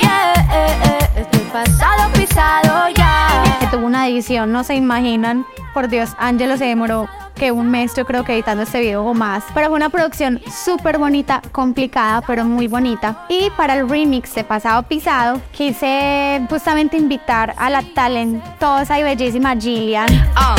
yeah, 0.00 0.32
eh, 0.52 1.10
eh, 1.16 1.26
el 1.32 1.40
pasado 1.52 2.12
pisado 2.12 2.88
ya. 2.88 3.44
que 3.60 3.66
tuvo 3.68 3.86
una 3.86 4.08
edición, 4.08 4.50
no 4.50 4.64
se 4.64 4.74
imaginan. 4.74 5.46
Por 5.74 5.86
Dios, 5.86 6.10
Angelo 6.18 6.56
se 6.56 6.64
demoró 6.64 7.08
que 7.40 7.50
un 7.50 7.70
mes 7.70 7.94
yo 7.96 8.04
creo 8.04 8.22
que 8.22 8.34
editando 8.34 8.64
este 8.64 8.80
video 8.80 9.02
o 9.02 9.14
más. 9.14 9.42
Pero 9.54 9.68
fue 9.68 9.76
una 9.76 9.88
producción 9.88 10.42
súper 10.62 10.98
bonita, 10.98 11.40
complicada, 11.52 12.20
pero 12.26 12.44
muy 12.44 12.68
bonita. 12.68 13.24
Y 13.30 13.48
para 13.56 13.78
el 13.78 13.88
remix 13.88 14.34
de 14.34 14.44
Pasado 14.44 14.82
Pisado, 14.82 15.40
quise 15.50 16.46
justamente 16.50 16.98
invitar 16.98 17.54
a 17.56 17.70
la 17.70 17.82
talentosa 17.94 18.98
y 18.98 19.04
bellísima 19.04 19.56
Gillian. 19.56 20.12
Uh, 20.36 20.54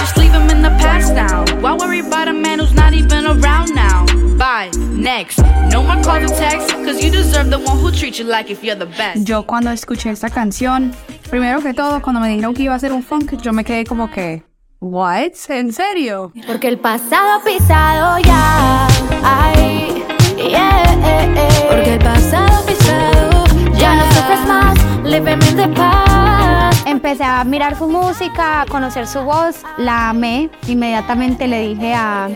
just 0.00 0.16
leave 0.16 0.34
him 0.34 0.50
in 0.50 0.60
the 0.60 0.70
past 0.82 1.14
now. 1.14 1.44
Why 1.60 1.76
worry 1.78 2.00
about 2.00 2.26
a 2.26 2.32
man 2.32 2.58
who's 2.58 2.74
not 2.74 2.92
even 2.92 3.24
around 3.24 3.72
now? 3.76 4.04
Bye, 4.36 4.70
next. 4.90 5.38
No 5.70 5.84
more 5.84 6.02
call 6.02 6.16
and 6.16 6.34
text, 6.34 6.70
cause 6.84 7.00
you 7.00 7.12
deserve 7.12 7.50
the 7.50 7.58
one 7.58 7.78
who 7.78 7.92
treats 7.92 8.18
you 8.18 8.24
like 8.24 8.50
if 8.50 8.64
you're 8.64 8.76
the 8.76 8.86
best. 8.86 9.24
Yo 9.24 9.44
cuando 9.44 9.70
escuché 9.70 10.10
esta 10.10 10.30
canción, 10.30 10.92
primero 11.30 11.60
que 11.60 11.74
todo, 11.74 12.02
cuando 12.02 12.20
me 12.20 12.28
dijeron 12.28 12.54
que 12.54 12.64
iba 12.64 12.74
a 12.74 12.78
ser 12.80 12.92
un 12.92 13.04
funk, 13.04 13.40
yo 13.40 13.52
me 13.52 13.62
quedé 13.62 13.84
como 13.84 14.10
que, 14.10 14.47
¿what? 14.80 15.32
¿En 15.48 15.72
serio? 15.72 16.32
Porque 16.46 16.68
el 16.68 16.78
pasado 16.78 17.42
pisado 17.44 18.18
ya. 18.18 18.86
Ay. 19.22 20.04
Porque 21.68 21.94
el 21.94 21.98
pasado 21.98 22.64
pisado 22.66 23.44
ya 23.76 23.94
no 23.96 24.12
sufres 24.12 24.46
más. 24.46 25.04
Levemente 25.04 25.68
paz. 25.68 26.82
Empecé 26.86 27.24
a 27.24 27.44
mirar 27.44 27.76
su 27.76 27.88
música, 27.88 28.62
a 28.62 28.66
conocer 28.66 29.06
su 29.06 29.20
voz, 29.20 29.62
la 29.76 30.10
amé. 30.10 30.50
Inmediatamente 30.66 31.46
le 31.46 31.68
dije 31.68 31.94
a, 31.94 32.28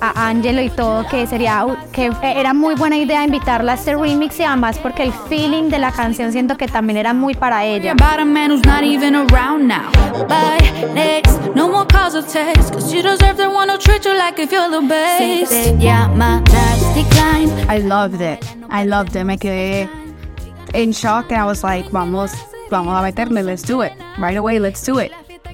a 0.00 0.28
Angelo 0.28 0.60
y 0.62 0.70
todo 0.70 1.06
que 1.08 1.26
sería 1.26 1.64
que 1.92 2.10
era 2.22 2.54
muy 2.54 2.74
buena 2.74 2.96
idea 2.96 3.24
invitarla 3.24 3.72
a 3.72 3.74
este 3.74 3.94
remix 3.94 4.38
y 4.40 4.44
además 4.44 4.78
porque 4.78 5.02
el 5.04 5.12
feeling 5.28 5.68
de 5.70 5.78
la 5.78 5.92
canción 5.92 6.32
siento 6.32 6.56
que 6.56 6.66
también 6.68 6.96
era 6.96 7.12
muy 7.12 7.34
para 7.34 7.64
ella. 7.64 7.92
About 7.92 8.20
a 8.20 8.24
man 8.24 8.50
who's 8.50 8.64
not 8.64 8.82
even 8.82 9.14
around 9.14 9.66
now. 9.68 9.90
Bye, 10.28 10.92
next. 10.94 11.38
No 11.54 11.68
more 11.68 11.86
calls 11.86 12.14
or 12.14 12.22
texts. 12.22 12.70
Cause 12.70 12.92
you 12.92 13.02
deserve 13.02 13.36
the 13.36 13.48
one 13.48 13.68
who 13.68 13.78
treats 13.78 14.06
you 14.06 14.16
like 14.16 14.38
if 14.38 14.50
you're 14.52 14.70
the 14.70 14.80
Si 14.80 14.86
best. 14.88 15.52
te 15.52 15.76
llama, 15.78 16.42
That's 16.46 16.94
decline. 16.94 17.50
I 17.68 17.78
loved 17.78 18.20
it. 18.20 18.44
I 18.70 18.84
loved 18.84 19.16
it. 19.16 19.24
Me 19.24 19.36
quedé 19.36 19.88
in 20.74 20.92
shock 20.92 21.30
and 21.32 21.40
I 21.40 21.44
was 21.44 21.62
like, 21.64 21.90
vamos, 21.90 22.32
vamos 22.70 22.96
a 22.96 23.02
meterle, 23.02 23.42
let's 23.42 23.62
do 23.62 23.82
it. 23.82 23.92
Right 24.18 24.36
away, 24.36 24.58
let's 24.60 24.84
do 24.86 24.98
it. 24.98 25.12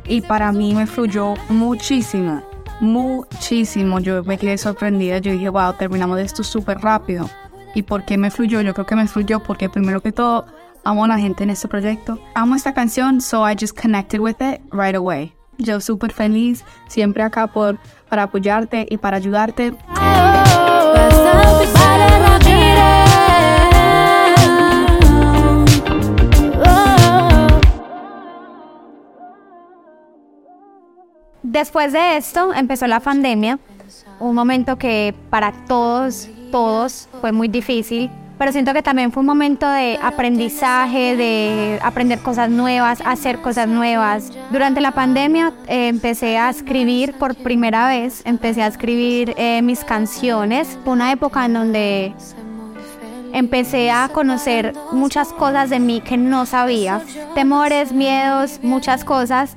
Y 0.09 0.21
para 0.21 0.53
mí 0.53 0.75
me 0.75 0.87
fluyó 0.87 1.35
muchísimo, 1.49 2.43
muchísimo. 2.81 4.01
Yo 4.01 4.23
me 4.25 4.39
quedé 4.39 4.59
sorprendida. 4.59 5.19
Yo 5.19 5.33
dije, 5.33 5.49
wow, 5.49 5.75
terminamos 5.75 6.19
esto 6.21 6.43
súper 6.43 6.79
rápido. 6.79 7.29
¿Y 7.75 7.83
por 7.83 8.05
qué 8.05 8.17
me 8.17 8.31
fluyó? 8.31 8.61
Yo 8.61 8.73
creo 8.75 8.87
que 8.87 8.97
me 8.97 9.07
fluyó 9.07 9.41
porque 9.41 9.69
primero 9.69 10.01
que 10.01 10.13
todo, 10.13 10.47
amo 10.85 11.05
a 11.05 11.09
la 11.09 11.19
gente 11.19 11.45
en 11.45 11.51
este 11.51 11.69
proyecto. 11.69 12.19
Amo 12.35 12.55
esta 12.55 12.73
canción, 12.73 13.21
so 13.21 13.49
I 13.49 13.55
just 13.59 13.79
connected 13.79 14.21
with 14.21 14.37
it 14.41 14.61
right 14.73 14.95
away. 14.95 15.35
Yo 15.59 15.81
súper 15.81 16.13
feliz, 16.13 16.65
siempre 16.89 17.23
acá 17.23 17.47
por, 17.47 17.79
para 18.09 18.25
apoyarte 18.25 18.87
y 18.89 18.99
para 18.99 19.17
ayudarte. 19.17 19.73
Pasado 19.95 21.61
pisado 21.61 22.17
Oh. 22.19 22.26
Después 31.49 31.93
de 31.93 32.17
esto 32.17 32.53
empezó 32.53 32.89
la 32.89 32.99
pandemia, 32.99 33.61
un 34.19 34.35
momento 34.35 34.79
que 34.79 35.15
para 35.31 35.53
todos, 35.53 36.29
todos 36.51 37.09
fue 37.21 37.31
muy 37.31 37.47
difícil, 37.47 38.11
pero 38.37 38.51
siento 38.51 38.73
que 38.73 38.83
también 38.83 39.13
fue 39.13 39.21
un 39.21 39.29
momento 39.29 39.71
de 39.71 39.97
aprendizaje, 40.03 41.15
de 41.15 41.79
aprender 41.85 42.19
cosas 42.19 42.51
nuevas, 42.51 43.01
hacer 43.07 43.39
cosas 43.39 43.69
nuevas. 43.69 44.33
Durante 44.51 44.81
la 44.81 44.91
pandemia 44.91 45.53
eh, 45.69 45.87
empecé 45.87 46.37
a 46.37 46.51
escribir 46.51 47.13
por 47.13 47.37
primera 47.37 47.87
vez, 47.87 48.23
empecé 48.25 48.65
a 48.65 48.67
escribir 48.67 49.33
eh, 49.37 49.63
mis 49.63 49.85
canciones. 49.85 50.77
Fue 50.83 50.95
una 50.95 51.13
época 51.13 51.45
en 51.45 51.53
donde 51.53 52.13
empecé 53.33 53.93
a 53.93 54.09
conocer 54.09 54.73
muchas 54.91 55.33
cosas 55.33 55.71
de 55.71 55.79
mí 55.79 56.01
que 56.01 56.17
no 56.17 56.45
sabía, 56.45 57.03
temores, 57.37 57.93
miedos, 57.93 58.59
muchas 58.65 59.05
cosas 59.05 59.57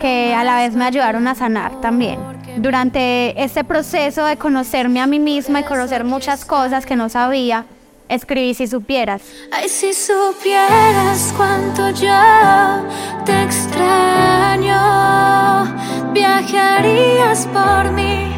que 0.00 0.34
a 0.34 0.44
la 0.44 0.56
vez 0.56 0.74
me 0.74 0.84
ayudaron 0.84 1.26
a 1.28 1.34
sanar 1.34 1.80
también. 1.80 2.18
Durante 2.58 3.42
este 3.42 3.64
proceso 3.64 4.24
de 4.24 4.36
conocerme 4.36 5.00
a 5.00 5.06
mí 5.06 5.18
misma 5.18 5.60
y 5.60 5.64
conocer 5.64 6.04
muchas 6.04 6.44
cosas 6.44 6.84
que 6.86 6.96
no 6.96 7.08
sabía, 7.08 7.64
escribí 8.08 8.54
si 8.54 8.66
supieras. 8.66 9.22
Ay, 9.50 9.68
si 9.68 9.94
supieras 9.94 11.32
cuánto 11.36 11.90
yo 11.90 12.84
te 13.24 13.42
extraño, 13.42 14.76
viajarías 16.12 17.46
por 17.46 17.92
mí 17.92 18.32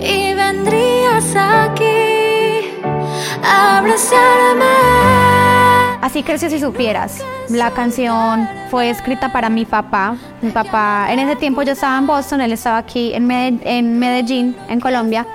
y 0.00 0.34
vendrías 0.34 1.34
aquí 1.34 2.70
a 3.42 3.78
abrazarme. 3.78 5.33
Así 6.04 6.22
creció 6.22 6.50
si 6.50 6.58
supieras. 6.60 7.24
La 7.48 7.70
canción 7.70 8.46
fue 8.70 8.90
escrita 8.90 9.32
para 9.32 9.48
mi 9.48 9.64
papá. 9.64 10.16
Mi 10.42 10.50
papá, 10.50 11.06
en 11.10 11.18
ese 11.18 11.34
tiempo 11.36 11.62
yo 11.62 11.72
estaba 11.72 11.96
en 11.96 12.06
Boston, 12.06 12.42
él 12.42 12.52
estaba 12.52 12.76
aquí 12.76 13.14
en 13.14 13.26
Mede- 13.26 13.58
en 13.64 13.98
Medellín, 13.98 14.54
en 14.68 14.80
Colombia. 14.80 15.26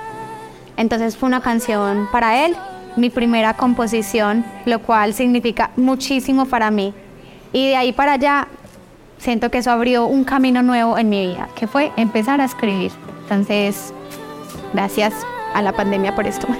Entonces 0.77 1.17
fue 1.17 1.25
una 1.27 1.41
canción 1.41 2.07
para 2.11 2.45
él, 2.45 2.55
mi 2.95 3.09
primera 3.09 3.55
composición, 3.55 4.45
lo 4.65 4.77
cual 4.77 5.15
significa 5.15 5.71
muchísimo 5.75 6.45
para 6.45 6.69
mí. 6.69 6.93
Y 7.51 7.69
de 7.69 7.75
ahí 7.75 7.91
para 7.91 8.11
allá 8.13 8.47
siento 9.17 9.49
que 9.49 9.57
eso 9.57 9.71
abrió 9.71 10.05
un 10.05 10.23
camino 10.23 10.61
nuevo 10.61 10.99
en 10.99 11.09
mi 11.09 11.25
vida, 11.29 11.49
que 11.55 11.65
fue 11.65 11.91
empezar 11.97 12.41
a 12.41 12.45
escribir. 12.45 12.91
Entonces, 13.23 13.91
gracias 14.73 15.15
a 15.55 15.63
la 15.63 15.71
pandemia 15.71 16.13
por 16.13 16.27
esto. 16.27 16.45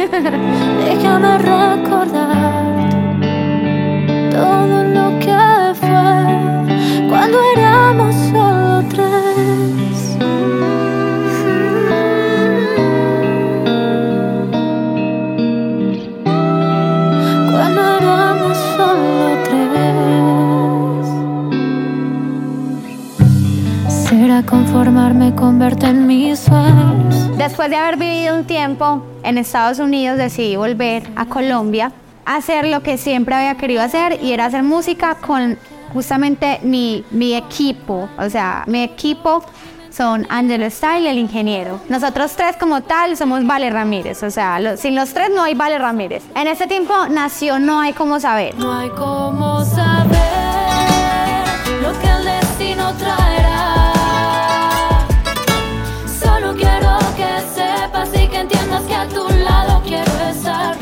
tiempo 28.80 29.06
en 29.24 29.38
Estados 29.38 29.80
Unidos, 29.80 30.18
decidí 30.18 30.56
volver 30.56 31.04
a 31.18 31.26
Colombia 31.26 31.92
a 32.26 32.38
hacer 32.38 32.66
lo 32.66 32.82
que 32.82 32.98
siempre 32.98 33.36
había 33.36 33.56
querido 33.56 33.82
hacer 33.82 34.20
y 34.24 34.32
era 34.32 34.46
hacer 34.46 34.64
música 34.64 35.16
con 35.16 35.58
justamente 35.94 36.60
mi, 36.64 37.04
mi 37.12 37.34
equipo. 37.34 38.08
O 38.18 38.30
sea, 38.30 38.64
mi 38.68 38.84
equipo 38.84 39.44
son 39.92 40.26
Angelo 40.30 40.70
Style 40.70 41.02
y 41.04 41.08
el 41.08 41.18
ingeniero. 41.18 41.82
Nosotros 41.90 42.32
tres 42.38 42.56
como 42.58 42.82
tal 42.82 43.18
somos 43.18 43.46
Vale 43.46 43.70
Ramírez. 43.70 44.24
O 44.24 44.30
sea, 44.32 44.60
lo- 44.62 44.78
sin 44.78 44.96
los 44.96 45.14
tres 45.14 45.30
no 45.36 45.44
hay 45.44 45.56
Vale 45.56 45.78
Ramírez. 45.78 46.24
En 46.36 46.48
ese 46.48 46.68
tiempo 46.68 46.94
nació 47.10 47.60
No 47.60 47.82
hay 47.82 47.92
como 47.94 48.20
saber. 48.20 48.56
No 48.56 48.72
hay 48.78 48.90
cómo 48.92 49.66
saber 49.66 49.88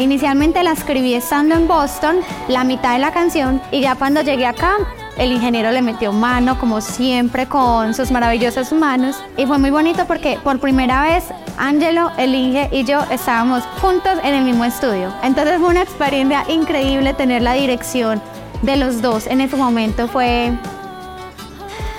Inicialmente 0.07 0.63
la 0.63 0.71
escribí 0.71 1.15
estando 1.15 1.53
en 1.55 1.67
Boston, 1.67 2.19
la 2.47 2.63
mitad 2.63 2.93
de 2.93 2.99
la 2.99 3.11
canción, 3.11 3.61
y 3.73 3.81
ya 3.81 3.95
cuando 3.95 4.21
llegué 4.21 4.45
acá, 4.45 4.77
el 5.17 5.33
ingeniero 5.33 5.69
le 5.69 5.81
metió 5.81 6.13
mano, 6.13 6.57
como 6.57 6.79
siempre, 6.79 7.45
con 7.47 7.93
sus 7.93 8.09
maravillosas 8.09 8.71
manos. 8.71 9.17
Y 9.35 9.45
fue 9.45 9.57
muy 9.57 9.69
bonito 9.69 10.07
porque 10.07 10.39
por 10.41 10.59
primera 10.59 11.01
vez, 11.01 11.25
Angelo, 11.57 12.09
el 12.17 12.33
Inge 12.33 12.69
y 12.71 12.85
yo 12.85 13.01
estábamos 13.11 13.65
juntos 13.81 14.13
en 14.23 14.33
el 14.33 14.45
mismo 14.45 14.63
estudio. 14.63 15.13
Entonces 15.23 15.59
fue 15.59 15.67
una 15.67 15.81
experiencia 15.81 16.45
increíble 16.47 17.13
tener 17.13 17.41
la 17.41 17.55
dirección 17.55 18.21
de 18.61 18.77
los 18.77 19.01
dos 19.01 19.27
en 19.27 19.41
ese 19.41 19.57
momento. 19.57 20.07
Fue 20.07 20.53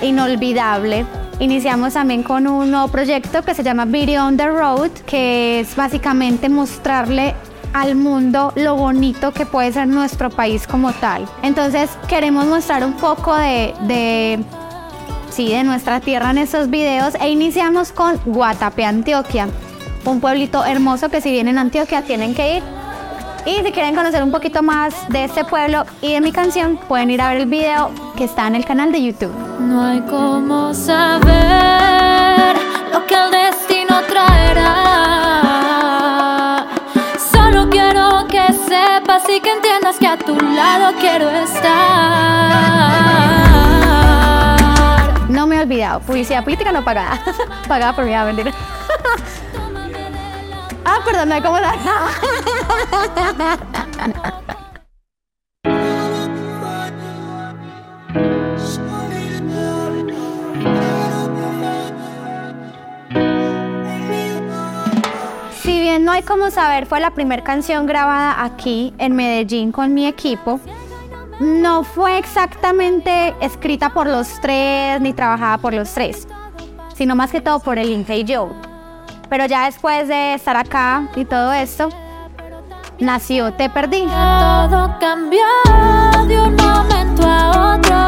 inolvidable. 0.01 1.05
Iniciamos 1.41 1.93
también 1.93 2.23
con 2.23 2.47
un 2.47 2.71
nuevo 2.71 2.89
proyecto 2.89 3.43
que 3.43 3.55
se 3.55 3.63
llama 3.63 3.85
Video 3.85 4.25
on 4.25 4.39
the 4.39 4.49
Road, 4.49 4.93
que 5.07 5.61
es 5.61 5.77
básicamente 5.77 6.49
mostrarle 6.49 7.35
al 7.81 7.95
mundo 7.95 8.53
lo 8.57 8.77
bonito 8.77 9.33
que 9.33 9.47
puede 9.47 9.73
ser 9.73 9.87
nuestro 9.89 10.31
país 10.31 10.67
como 10.67 10.93
tal. 10.93 11.27
Entonces 11.43 11.91
queremos 12.09 12.47
mostrar 12.47 12.85
un 12.85 12.95
poco 12.95 13.35
de, 13.37 13.75
de, 13.83 14.45
sí, 15.31 15.49
de 15.49 15.65
nuestra 15.65 16.01
tierra 16.01 16.31
en 16.31 16.39
estos 16.39 16.71
videos 16.71 17.15
e 17.21 17.29
iniciamos 17.29 17.93
con 17.93 18.19
Guatapé, 18.27 18.85
Antioquia, 18.85 19.49
un 20.05 20.21
pueblito 20.21 20.65
hermoso 20.65 21.09
que 21.09 21.21
si 21.21 21.31
vienen 21.31 21.59
a 21.59 21.63
Antioquia 21.63 22.03
tienen 22.03 22.35
que 22.35 22.57
ir. 22.57 22.63
Y 23.47 23.63
si 23.65 23.73
quieren 23.73 23.95
conocer 23.95 24.23
un 24.23 24.31
poquito 24.31 24.63
más 24.63 25.09
de 25.09 25.25
este 25.25 25.45
pueblo 25.45 25.87
y 26.03 26.13
de 26.13 26.21
mi 26.21 26.33
canción, 26.33 26.77
pueden 26.89 27.11
ir 27.11 27.23
a 27.23 27.29
ver 27.29 27.43
el 27.43 27.47
video 27.47 27.91
que 28.17 28.25
está 28.25 28.47
en 28.47 28.57
el 28.57 28.65
canal 28.65 28.93
de 28.93 29.03
YouTube. 29.03 29.33
No 29.61 29.85
hay 29.85 30.01
como 30.01 30.75
saber 30.75 32.57
lo 32.93 33.07
que 33.07 33.15
el 33.15 33.31
destino 33.31 34.01
traerá. 34.09 34.88
Que 39.99 40.07
a 40.07 40.17
tu 40.17 40.35
lado 40.35 40.97
quiero 40.99 41.29
estar. 41.31 41.69
No 45.29 45.47
me 45.47 45.57
he 45.57 45.61
olvidado, 45.61 46.01
publicidad 46.01 46.45
política 46.45 46.73
no 46.73 46.85
pagada. 46.85 47.21
pagada 47.69 47.95
por 47.95 48.05
mí, 48.05 48.15
a 48.15 48.25
vender. 48.25 48.53
ah, 50.85 50.99
perdón, 51.05 51.43
como 51.43 51.59
la... 51.59 51.75
No 66.01 66.13
hay 66.13 66.23
como 66.23 66.51
saber, 66.51 66.87
fue 66.87 67.01
la 67.01 67.11
primera 67.11 67.43
canción 67.43 67.87
grabada 67.87 68.45
aquí 68.45 68.95
en 68.99 69.17
Medellín 69.17 69.73
con 69.73 69.95
mi 69.95 70.07
equipo. 70.07 70.61
No 71.41 71.83
fue 71.83 72.19
exactamente 72.19 73.35
escrita 73.41 73.91
por 73.91 74.07
los 74.07 74.41
tres 74.41 75.01
ni 75.01 75.13
trabajada 75.13 75.59
por 75.59 75.75
los 75.75 75.93
tres, 75.93 76.29
sino 76.95 77.17
más 77.17 77.31
que 77.31 77.41
todo 77.41 77.59
por 77.61 77.79
el 77.79 77.91
Inge 77.91 78.19
y 78.19 78.25
yo. 78.25 78.51
Pero 79.29 79.47
ya 79.47 79.67
después 79.67 80.09
de 80.09 80.35
estar 80.35 80.57
acá 80.57 81.09
y 81.17 81.25
todo 81.25 81.53
esto, 81.53 81.89
nació 83.01 83.53
Te 83.53 83.69
Perdí. 83.69 84.07
Todo 84.07 84.95
cambió 85.01 85.45
de 86.27 86.41
un 86.41 86.57
momento 86.57 87.23
a 87.27 87.75
otro. 87.75 87.99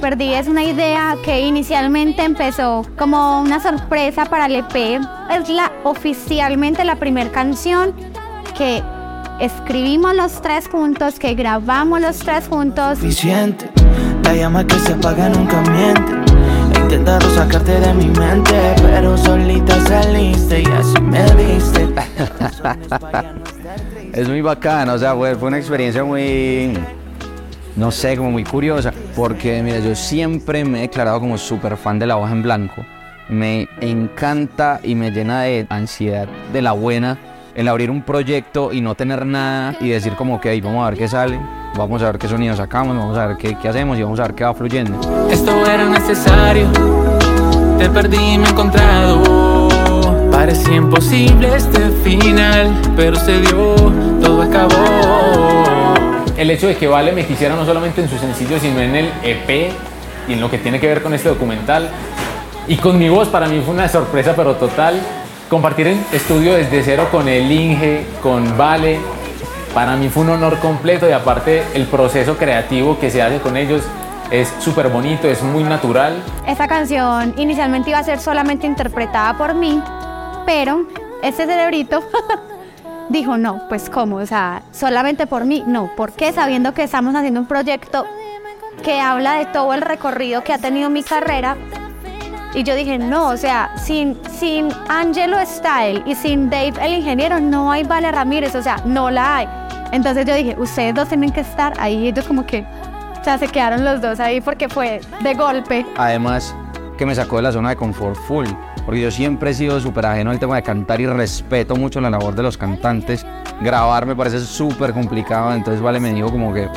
Perdí 0.00 0.32
es 0.32 0.48
una 0.48 0.64
idea 0.64 1.14
que 1.22 1.40
inicialmente 1.40 2.24
empezó 2.24 2.86
como 2.96 3.42
una 3.42 3.60
sorpresa 3.60 4.24
para 4.24 4.46
el 4.46 4.56
EP. 4.56 4.98
Es 5.30 5.48
la, 5.50 5.70
oficialmente 5.84 6.84
la 6.86 6.96
primera 6.96 7.30
canción 7.30 7.92
que 8.56 8.82
escribimos 9.40 10.14
los 10.14 10.40
tres 10.40 10.68
juntos, 10.68 11.18
que 11.18 11.34
grabamos 11.34 12.00
los 12.00 12.18
tres 12.18 12.48
juntos. 12.48 12.98
suficiente. 12.98 13.68
La 14.24 14.34
llama 14.34 14.66
que 14.66 14.78
se 14.78 14.94
apaga 14.94 15.28
nunca 15.28 15.60
miente. 15.70 16.12
He 16.74 16.80
intentado 16.80 17.28
sacarte 17.34 17.78
de 17.78 17.92
mi 17.92 18.06
mente, 18.06 18.74
pero 18.80 19.18
solita 19.18 19.78
saliste 19.86 20.62
y 20.62 20.66
así 20.66 21.00
me 21.02 21.24
viste. 21.34 21.88
Es 24.12 24.28
muy 24.28 24.40
bacano, 24.40 24.94
o 24.94 24.98
sea, 24.98 25.14
fue, 25.14 25.36
fue 25.36 25.48
una 25.48 25.58
experiencia 25.58 26.02
muy, 26.02 26.76
no 27.80 27.90
sé, 27.90 28.14
como 28.14 28.30
muy 28.30 28.44
curiosa, 28.44 28.92
porque 29.16 29.62
mira, 29.62 29.78
yo 29.78 29.94
siempre 29.96 30.66
me 30.66 30.80
he 30.80 30.82
declarado 30.82 31.18
como 31.18 31.38
súper 31.38 31.78
fan 31.78 31.98
de 31.98 32.06
la 32.06 32.18
hoja 32.18 32.30
en 32.32 32.42
blanco. 32.42 32.84
Me 33.30 33.68
encanta 33.80 34.80
y 34.82 34.94
me 34.94 35.10
llena 35.10 35.42
de 35.42 35.66
ansiedad 35.70 36.28
de 36.52 36.60
la 36.60 36.72
buena 36.72 37.16
el 37.54 37.68
abrir 37.68 37.90
un 37.90 38.02
proyecto 38.02 38.70
y 38.70 38.82
no 38.82 38.94
tener 38.94 39.24
nada 39.24 39.76
y 39.80 39.88
decir 39.88 40.12
como 40.14 40.38
que 40.42 40.50
"Ey, 40.50 40.60
vamos 40.60 40.84
a 40.86 40.90
ver 40.90 40.98
qué 40.98 41.08
sale, 41.08 41.40
vamos 41.74 42.02
a 42.02 42.06
ver 42.06 42.18
qué 42.18 42.28
sonido 42.28 42.54
sacamos, 42.54 42.94
vamos 42.94 43.16
a 43.16 43.28
ver 43.28 43.38
qué, 43.38 43.56
qué 43.56 43.68
hacemos 43.68 43.98
y 43.98 44.02
vamos 44.02 44.20
a 44.20 44.24
ver 44.24 44.34
qué 44.34 44.44
va 44.44 44.52
fluyendo. 44.52 45.00
Esto 45.30 45.64
era 45.64 45.86
necesario, 45.88 46.68
te 47.78 47.88
perdí 47.88 48.36
me 48.36 48.44
he 48.46 48.50
encontrado. 48.50 49.68
Parecía 50.30 50.76
imposible 50.76 51.56
este 51.56 51.80
final, 52.04 52.78
pero 52.94 53.16
se 53.16 53.40
dio, 53.40 53.74
todo 54.20 54.42
acabó. 54.42 55.59
El 56.40 56.50
hecho 56.50 56.68
de 56.68 56.74
que 56.74 56.88
Vale 56.88 57.12
me 57.12 57.26
quisiera 57.26 57.54
no 57.54 57.66
solamente 57.66 58.00
en 58.00 58.08
su 58.08 58.16
sencillo, 58.16 58.58
sino 58.58 58.80
en 58.80 58.96
el 58.96 59.12
EP 59.22 59.70
y 60.26 60.32
en 60.32 60.40
lo 60.40 60.50
que 60.50 60.56
tiene 60.56 60.80
que 60.80 60.86
ver 60.86 61.02
con 61.02 61.12
este 61.12 61.28
documental. 61.28 61.90
Y 62.66 62.76
con 62.76 62.98
mi 62.98 63.10
voz 63.10 63.28
para 63.28 63.46
mí 63.46 63.60
fue 63.62 63.74
una 63.74 63.90
sorpresa, 63.90 64.32
pero 64.34 64.54
total. 64.56 64.98
Compartir 65.50 65.88
en 65.88 66.02
estudio 66.14 66.54
desde 66.54 66.82
cero 66.82 67.08
con 67.10 67.28
el 67.28 67.52
Inge, 67.52 68.06
con 68.22 68.56
Vale, 68.56 68.98
para 69.74 69.96
mí 69.96 70.08
fue 70.08 70.22
un 70.22 70.30
honor 70.30 70.58
completo 70.60 71.06
y 71.06 71.12
aparte 71.12 71.62
el 71.74 71.84
proceso 71.84 72.38
creativo 72.38 72.98
que 72.98 73.10
se 73.10 73.20
hace 73.20 73.40
con 73.40 73.58
ellos 73.58 73.82
es 74.30 74.50
súper 74.60 74.88
bonito, 74.88 75.28
es 75.28 75.42
muy 75.42 75.62
natural. 75.62 76.14
Esta 76.46 76.66
canción 76.66 77.34
inicialmente 77.36 77.90
iba 77.90 77.98
a 77.98 78.02
ser 78.02 78.18
solamente 78.18 78.66
interpretada 78.66 79.36
por 79.36 79.54
mí, 79.54 79.82
pero 80.46 80.86
este 81.22 81.44
cerebrito 81.44 82.02
dijo, 83.10 83.36
no, 83.36 83.68
pues 83.68 83.90
cómo, 83.90 84.16
o 84.16 84.26
sea, 84.26 84.62
solamente 84.70 85.26
por 85.26 85.44
mí, 85.44 85.62
no, 85.66 85.94
¿por 85.96 86.12
qué? 86.12 86.32
Sabiendo 86.32 86.72
que 86.72 86.84
estamos 86.84 87.14
haciendo 87.14 87.40
un 87.40 87.46
proyecto 87.46 88.06
que 88.82 89.00
habla 89.00 89.34
de 89.34 89.46
todo 89.46 89.74
el 89.74 89.82
recorrido 89.82 90.42
que 90.42 90.54
ha 90.54 90.58
tenido 90.58 90.88
mi 90.88 91.02
carrera. 91.02 91.56
Y 92.54 92.62
yo 92.62 92.74
dije, 92.74 92.98
no, 92.98 93.28
o 93.28 93.36
sea, 93.36 93.72
sin, 93.76 94.18
sin 94.30 94.68
Angelo 94.88 95.36
Style 95.44 96.02
y 96.06 96.14
sin 96.14 96.50
Dave 96.50 96.72
el 96.80 96.94
ingeniero 96.94 97.38
no 97.40 97.70
hay 97.70 97.84
Vale 97.84 98.10
Ramírez, 98.10 98.54
o 98.54 98.62
sea, 98.62 98.76
no 98.84 99.10
la 99.10 99.36
hay. 99.36 99.48
Entonces 99.92 100.24
yo 100.24 100.34
dije, 100.34 100.56
ustedes 100.58 100.94
dos 100.94 101.08
tienen 101.08 101.30
que 101.30 101.40
estar 101.40 101.74
ahí. 101.78 102.08
Ellos 102.08 102.24
como 102.26 102.46
que, 102.46 102.64
o 103.20 103.24
sea, 103.24 103.38
se 103.38 103.48
quedaron 103.48 103.84
los 103.84 104.00
dos 104.00 104.18
ahí 104.18 104.40
porque 104.40 104.68
fue 104.68 105.00
de 105.20 105.34
golpe. 105.34 105.86
Además, 105.96 106.54
que 106.96 107.06
me 107.06 107.14
sacó 107.14 107.36
de 107.36 107.42
la 107.42 107.52
zona 107.52 107.70
de 107.70 107.76
confort 107.76 108.16
full, 108.16 108.46
porque 108.84 109.00
yo 109.02 109.10
siempre 109.10 109.50
he 109.50 109.54
sido 109.54 109.80
súper 109.80 110.06
ajeno 110.06 110.30
al 110.30 110.38
tema 110.38 110.56
de 110.56 110.62
cantar 110.62 111.00
y 111.00 111.06
respeto 111.06 111.76
mucho 111.76 112.00
la 112.00 112.10
labor 112.10 112.34
de 112.34 112.42
los 112.42 112.56
cantantes. 112.56 113.24
Grabar 113.60 114.06
me 114.06 114.16
parece 114.16 114.40
súper 114.40 114.92
complicado, 114.92 115.52
entonces 115.54 115.82
Vale 115.82 116.00
me 116.00 116.12
dijo 116.12 116.30
como 116.30 116.52
que, 116.54 116.68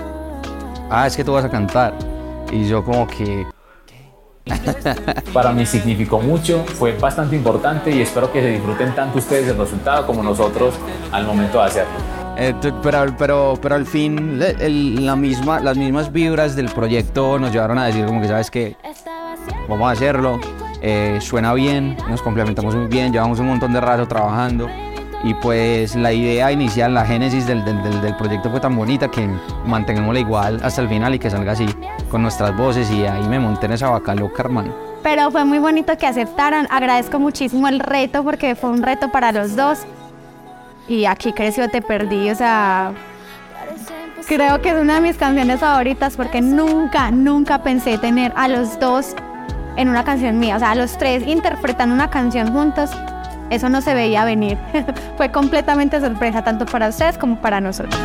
ah, 0.90 1.08
es 1.08 1.16
que 1.16 1.24
tú 1.24 1.34
vas 1.34 1.46
a 1.46 1.50
cantar. 1.50 1.94
Y 2.52 2.68
yo 2.68 2.84
como 2.84 3.08
que, 3.08 3.46
Para 5.34 5.52
mí 5.54 5.66
significó 5.66 6.20
mucho, 6.20 6.64
fue 6.66 6.92
bastante 6.98 7.36
importante 7.36 7.90
y 7.92 8.02
espero 8.02 8.32
que 8.32 8.42
se 8.42 8.50
disfruten 8.52 8.94
tanto 8.94 9.18
ustedes 9.20 9.48
el 9.48 9.58
resultado 9.58 10.06
como 10.06 10.22
nosotros 10.22 10.76
al 11.12 11.26
momento 11.26 11.60
de 11.60 11.64
hacerlo. 11.66 11.94
Eh, 12.36 12.54
pero, 12.82 13.06
pero, 13.18 13.54
pero 13.62 13.76
al 13.76 13.86
fin 13.86 14.42
el- 14.60 15.06
la 15.06 15.16
misma, 15.16 15.60
las 15.60 15.78
mismas 15.78 16.12
vibras 16.12 16.56
del 16.56 16.66
proyecto 16.70 17.38
nos 17.40 17.52
llevaron 17.54 17.78
a 17.78 17.86
decir 17.86 18.06
como 18.06 18.22
que 18.22 18.28
sabes 18.28 18.50
que 18.52 18.76
vamos 19.70 19.88
a 19.88 19.92
hacerlo, 19.92 20.40
eh, 20.84 21.18
suena 21.22 21.54
bien, 21.54 21.98
nos 22.10 22.22
complementamos 22.22 22.76
muy 22.76 22.88
bien, 22.88 23.12
llevamos 23.12 23.40
un 23.40 23.48
montón 23.48 23.74
de 23.74 23.80
rato 23.82 24.08
trabajando 24.08 24.68
y 25.24 25.34
pues 25.36 25.96
la 25.96 26.12
idea 26.12 26.52
inicial, 26.52 26.94
la 26.94 27.06
génesis 27.06 27.48
del, 27.48 27.64
del- 27.64 28.16
proyecto 28.18 28.52
fue 28.52 28.60
tan 28.60 28.76
bonita 28.76 29.10
que 29.10 29.28
mantengámosla 29.66 30.20
igual 30.20 30.60
hasta 30.62 30.82
el 30.82 30.90
final 30.90 31.16
y 31.16 31.20
que 31.20 31.30
salga 31.30 31.54
así 31.54 31.66
con 32.12 32.22
nuestras 32.22 32.56
voces 32.58 32.92
y 32.92 33.06
ahí 33.06 33.24
me 33.30 33.40
monté 33.40 33.66
en 33.68 33.72
esa 33.72 33.90
vaca 33.90 34.14
loca 34.14 34.44
hermano. 34.44 34.74
Pero 35.02 35.32
fue 35.32 35.44
muy 35.46 35.60
bonito 35.60 35.98
que 35.98 36.06
aceptaran. 36.08 36.68
Agradezco 36.70 37.20
muchísimo 37.20 37.68
el 37.68 37.80
reto 37.80 38.24
porque 38.24 38.56
fue 38.56 38.70
un 38.70 38.82
reto 38.84 39.12
para 39.12 39.32
los 39.32 39.56
dos. 39.56 39.80
Y 40.88 41.06
aquí 41.06 41.32
creció 41.34 41.70
Te 41.70 41.82
Perdí, 41.82 42.30
o 42.30 42.36
sea, 42.36 42.92
creo 44.28 44.62
que 44.62 44.70
es 44.70 44.76
una 44.76 44.96
de 44.96 45.02
mis 45.02 45.18
canciones 45.18 45.60
favoritas 45.60 46.16
porque 46.18 46.42
nunca, 46.42 47.12
nunca 47.12 47.64
pensé 47.64 47.98
tener 47.98 48.34
a 48.36 48.48
los 48.48 48.80
dos 48.80 49.16
en 49.76 49.90
una 49.90 50.04
canción 50.04 50.40
mía, 50.40 50.56
o 50.56 50.60
sea, 50.60 50.76
los 50.76 50.98
tres 50.98 51.26
interpretando 51.26 51.94
una 51.94 52.10
canción 52.10 52.52
juntos. 52.52 52.92
Eso 53.50 53.70
no 53.70 53.82
se 53.82 53.94
veía 53.94 54.26
venir. 54.26 54.58
fue 55.18 55.32
completamente 55.32 56.00
sorpresa, 56.00 56.44
tanto 56.44 56.66
para 56.66 56.90
ustedes 56.90 57.18
como 57.18 57.36
para 57.38 57.62
nosotros. 57.62 58.00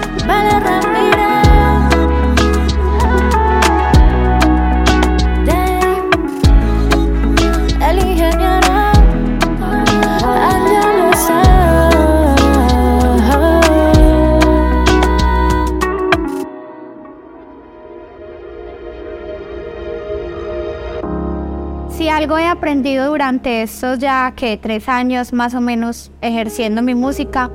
Algo 22.18 22.36
he 22.36 22.48
aprendido 22.48 23.06
durante 23.06 23.62
estos 23.62 24.00
ya 24.00 24.32
que 24.34 24.56
tres 24.56 24.88
años 24.88 25.32
más 25.32 25.54
o 25.54 25.60
menos 25.60 26.10
ejerciendo 26.20 26.82
mi 26.82 26.96
música 26.96 27.48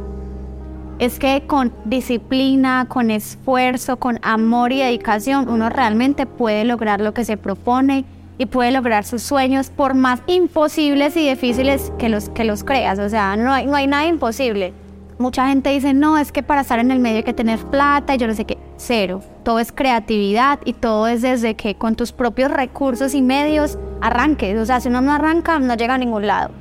es 1.00 1.20
que 1.20 1.44
con 1.46 1.74
disciplina, 1.84 2.86
con 2.88 3.12
esfuerzo, 3.12 3.98
con 3.98 4.20
amor 4.22 4.72
y 4.72 4.80
dedicación 4.80 5.50
uno 5.50 5.70
realmente 5.70 6.26
puede 6.26 6.64
lograr 6.64 7.02
lo 7.02 7.14
que 7.14 7.26
se 7.26 7.36
propone 7.36 8.06
y 8.38 8.46
puede 8.46 8.72
lograr 8.72 9.04
sus 9.04 9.22
sueños 9.22 9.70
por 9.70 9.96
más 9.96 10.22
imposibles 10.28 11.18
y 11.18 11.28
difíciles 11.28 11.92
que 12.00 12.08
los, 12.08 12.30
que 12.30 12.46
los 12.46 12.64
creas. 12.64 13.00
O 13.00 13.10
sea, 13.10 13.36
no 13.36 13.52
hay, 13.52 13.66
no 13.66 13.76
hay 13.76 13.88
nada 13.88 14.06
imposible. 14.06 14.72
Mucha 15.18 15.46
gente 15.50 15.72
dice, 15.72 15.94
no, 15.94 16.18
es 16.18 16.32
que 16.32 16.42
para 16.42 16.62
estar 16.62 16.80
en 16.80 16.90
el 16.90 17.00
medio 17.00 17.18
hay 17.18 17.24
que 17.24 17.34
tener 17.34 17.60
plata 17.60 18.16
y 18.16 18.18
yo 18.18 18.28
no 18.28 18.34
sé 18.34 18.46
qué. 18.46 18.58
Cero. 18.86 19.22
Todo 19.44 19.60
es 19.60 19.72
creatividad 19.72 20.60
y 20.66 20.74
todo 20.74 21.08
es 21.08 21.22
desde 21.22 21.56
que 21.56 21.76
con 21.76 21.96
tus 21.96 22.12
propios 22.12 22.52
recursos 22.52 23.14
y 23.14 23.22
medios 23.22 23.78
arranques. 24.02 24.58
O 24.60 24.66
sea, 24.66 24.82
si 24.82 24.90
uno 24.90 25.02
no 25.02 25.14
arranca, 25.14 25.60
no 25.60 25.76
llega 25.76 25.94
a 25.94 25.98
ningún 25.98 26.28
lado. 26.28 26.52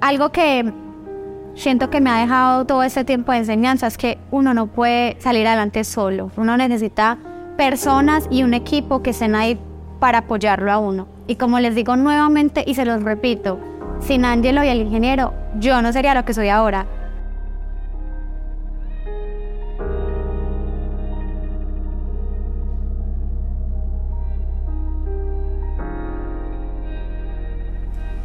Algo 0.00 0.30
que 0.30 0.72
siento 1.54 1.88
que 1.88 2.00
me 2.00 2.10
ha 2.10 2.18
dejado 2.18 2.66
todo 2.66 2.82
este 2.82 3.04
tiempo 3.04 3.32
de 3.32 3.38
enseñanza 3.38 3.86
es 3.86 3.96
que 3.96 4.18
uno 4.30 4.52
no 4.52 4.66
puede 4.66 5.16
salir 5.20 5.46
adelante 5.46 5.84
solo. 5.84 6.30
Uno 6.36 6.56
necesita 6.56 7.18
personas 7.56 8.28
y 8.30 8.42
un 8.42 8.52
equipo 8.52 9.02
que 9.02 9.10
estén 9.10 9.34
ahí 9.34 9.58
para 9.98 10.18
apoyarlo 10.18 10.70
a 10.70 10.78
uno. 10.78 11.08
Y 11.26 11.36
como 11.36 11.58
les 11.60 11.74
digo 11.74 11.96
nuevamente 11.96 12.62
y 12.66 12.74
se 12.74 12.84
los 12.84 13.02
repito, 13.02 13.58
sin 14.00 14.26
Angelo 14.26 14.62
y 14.62 14.68
el 14.68 14.82
ingeniero, 14.82 15.32
yo 15.58 15.80
no 15.80 15.92
sería 15.92 16.14
lo 16.14 16.26
que 16.26 16.34
soy 16.34 16.50
ahora. 16.50 16.86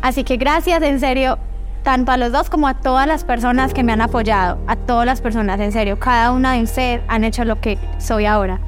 Así 0.01 0.23
que 0.23 0.37
gracias, 0.37 0.81
en 0.81 0.99
serio, 0.99 1.37
tanto 1.83 2.11
a 2.11 2.17
los 2.17 2.31
dos 2.31 2.49
como 2.49 2.67
a 2.67 2.75
todas 2.75 3.07
las 3.07 3.23
personas 3.23 3.73
que 3.73 3.83
me 3.83 3.91
han 3.91 4.01
apoyado, 4.01 4.59
a 4.67 4.75
todas 4.75 5.05
las 5.05 5.21
personas, 5.21 5.59
en 5.59 5.71
serio, 5.71 5.99
cada 5.99 6.31
una 6.31 6.53
de 6.53 6.63
ustedes 6.63 7.01
han 7.07 7.23
hecho 7.23 7.45
lo 7.45 7.59
que 7.59 7.77
soy 7.97 8.25
ahora. 8.25 8.59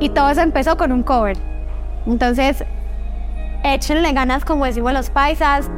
Y 0.00 0.10
todo 0.10 0.30
eso 0.30 0.40
empezó 0.40 0.76
con 0.76 0.92
un 0.92 1.02
cover. 1.02 1.36
Entonces, 2.06 2.64
échenle 3.64 4.12
ganas, 4.12 4.44
como 4.44 4.66
decimos 4.66 4.92
los 4.92 5.10
paisas, 5.10 5.70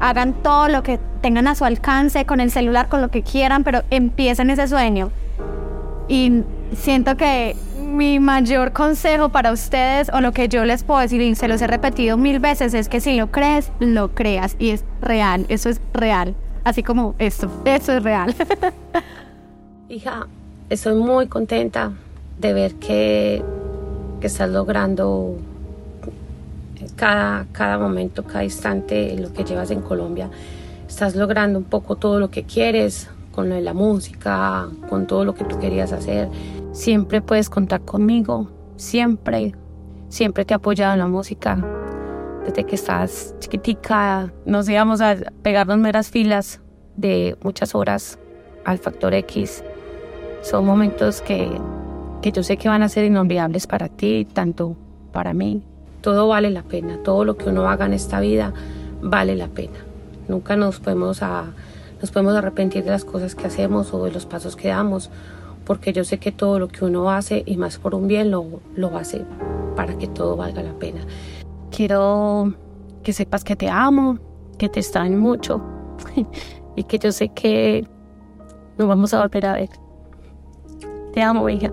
hagan 0.00 0.32
todo 0.34 0.68
lo 0.68 0.82
que 0.82 0.98
tengan 1.20 1.46
a 1.46 1.54
su 1.54 1.64
alcance, 1.64 2.24
con 2.24 2.40
el 2.40 2.50
celular, 2.50 2.88
con 2.88 3.00
lo 3.00 3.10
que 3.10 3.22
quieran, 3.22 3.64
pero 3.64 3.82
empiecen 3.90 4.50
ese 4.50 4.68
sueño. 4.68 5.10
Y 6.08 6.42
siento 6.74 7.16
que 7.16 7.56
mi 7.94 8.20
mayor 8.20 8.72
consejo 8.72 9.30
para 9.30 9.52
ustedes, 9.52 10.10
o 10.12 10.20
lo 10.20 10.32
que 10.32 10.48
yo 10.48 10.64
les 10.64 10.84
puedo 10.84 11.00
decir, 11.00 11.22
y 11.22 11.34
se 11.34 11.48
los 11.48 11.62
he 11.62 11.66
repetido 11.66 12.16
mil 12.16 12.40
veces, 12.40 12.74
es 12.74 12.88
que 12.88 13.00
si 13.00 13.16
lo 13.16 13.30
crees, 13.30 13.70
lo 13.78 14.14
creas. 14.14 14.56
Y 14.58 14.70
es 14.70 14.84
real, 15.00 15.46
eso 15.48 15.68
es 15.68 15.80
real. 15.92 16.34
Así 16.64 16.82
como 16.82 17.14
esto, 17.18 17.50
eso 17.64 17.92
es 17.92 18.02
real. 18.02 18.34
Hija, 19.88 20.26
estoy 20.68 20.94
muy 20.96 21.28
contenta 21.28 21.92
de 22.38 22.52
ver 22.52 22.74
que, 22.74 23.42
que 24.20 24.26
estás 24.26 24.50
logrando 24.50 25.36
cada, 26.96 27.46
cada 27.52 27.78
momento, 27.78 28.24
cada 28.24 28.44
instante 28.44 29.16
lo 29.18 29.32
que 29.32 29.44
llevas 29.44 29.70
en 29.70 29.80
Colombia. 29.80 30.30
Estás 30.88 31.14
logrando 31.14 31.58
un 31.58 31.64
poco 31.64 31.96
todo 31.96 32.18
lo 32.18 32.30
que 32.30 32.44
quieres 32.44 33.08
con 33.34 33.48
lo 33.48 33.56
de 33.56 33.62
la 33.62 33.74
música, 33.74 34.68
con 34.88 35.06
todo 35.06 35.24
lo 35.24 35.34
que 35.34 35.44
tú 35.44 35.58
querías 35.58 35.92
hacer. 35.92 36.28
Siempre 36.72 37.20
puedes 37.20 37.50
contar 37.50 37.80
conmigo, 37.82 38.48
siempre, 38.76 39.54
siempre 40.08 40.44
te 40.44 40.54
he 40.54 40.56
apoyado 40.56 40.92
en 40.92 41.00
la 41.00 41.08
música. 41.08 41.58
Desde 42.46 42.64
que 42.64 42.74
estás 42.74 43.34
chiquitica, 43.40 44.32
nos 44.44 44.68
íbamos 44.68 45.00
a 45.00 45.16
pegarnos 45.42 45.78
meras 45.78 46.10
filas 46.10 46.60
de 46.96 47.36
muchas 47.42 47.74
horas 47.74 48.18
al 48.64 48.78
Factor 48.78 49.14
X. 49.14 49.64
Son 50.42 50.64
momentos 50.64 51.20
que, 51.20 51.50
que 52.22 52.30
yo 52.30 52.42
sé 52.42 52.56
que 52.56 52.68
van 52.68 52.82
a 52.82 52.88
ser 52.88 53.04
inolvidables 53.04 53.66
para 53.66 53.88
ti, 53.88 54.26
tanto 54.32 54.76
para 55.12 55.32
mí. 55.32 55.62
Todo 56.02 56.28
vale 56.28 56.50
la 56.50 56.62
pena, 56.62 56.98
todo 57.02 57.24
lo 57.24 57.36
que 57.36 57.48
uno 57.48 57.68
haga 57.68 57.86
en 57.86 57.94
esta 57.94 58.20
vida 58.20 58.52
vale 59.02 59.34
la 59.34 59.48
pena. 59.48 59.78
Nunca 60.28 60.54
nos 60.56 60.80
podemos, 60.80 61.22
a, 61.22 61.46
nos 62.04 62.10
podemos 62.10 62.36
arrepentir 62.36 62.84
de 62.84 62.90
las 62.90 63.02
cosas 63.02 63.34
que 63.34 63.46
hacemos 63.46 63.94
o 63.94 64.04
de 64.04 64.10
los 64.10 64.26
pasos 64.26 64.56
que 64.56 64.68
damos, 64.68 65.08
porque 65.64 65.94
yo 65.94 66.04
sé 66.04 66.18
que 66.18 66.32
todo 66.32 66.58
lo 66.58 66.68
que 66.68 66.84
uno 66.84 67.10
hace, 67.10 67.42
y 67.46 67.56
más 67.56 67.78
por 67.78 67.94
un 67.94 68.06
bien, 68.06 68.30
lo, 68.30 68.60
lo 68.76 68.94
hace 68.94 69.24
para 69.74 69.96
que 69.96 70.06
todo 70.06 70.36
valga 70.36 70.62
la 70.62 70.74
pena. 70.74 71.00
Quiero 71.70 72.52
que 73.02 73.14
sepas 73.14 73.42
que 73.42 73.56
te 73.56 73.70
amo, 73.70 74.18
que 74.58 74.68
te 74.68 74.80
extraño 74.80 75.16
mucho 75.16 75.62
y 76.76 76.84
que 76.84 76.98
yo 76.98 77.10
sé 77.10 77.30
que 77.30 77.88
nos 78.76 78.86
vamos 78.86 79.14
a 79.14 79.22
volver 79.22 79.46
a 79.46 79.54
ver. 79.54 79.70
Te 81.14 81.22
amo, 81.22 81.48
hija. 81.48 81.72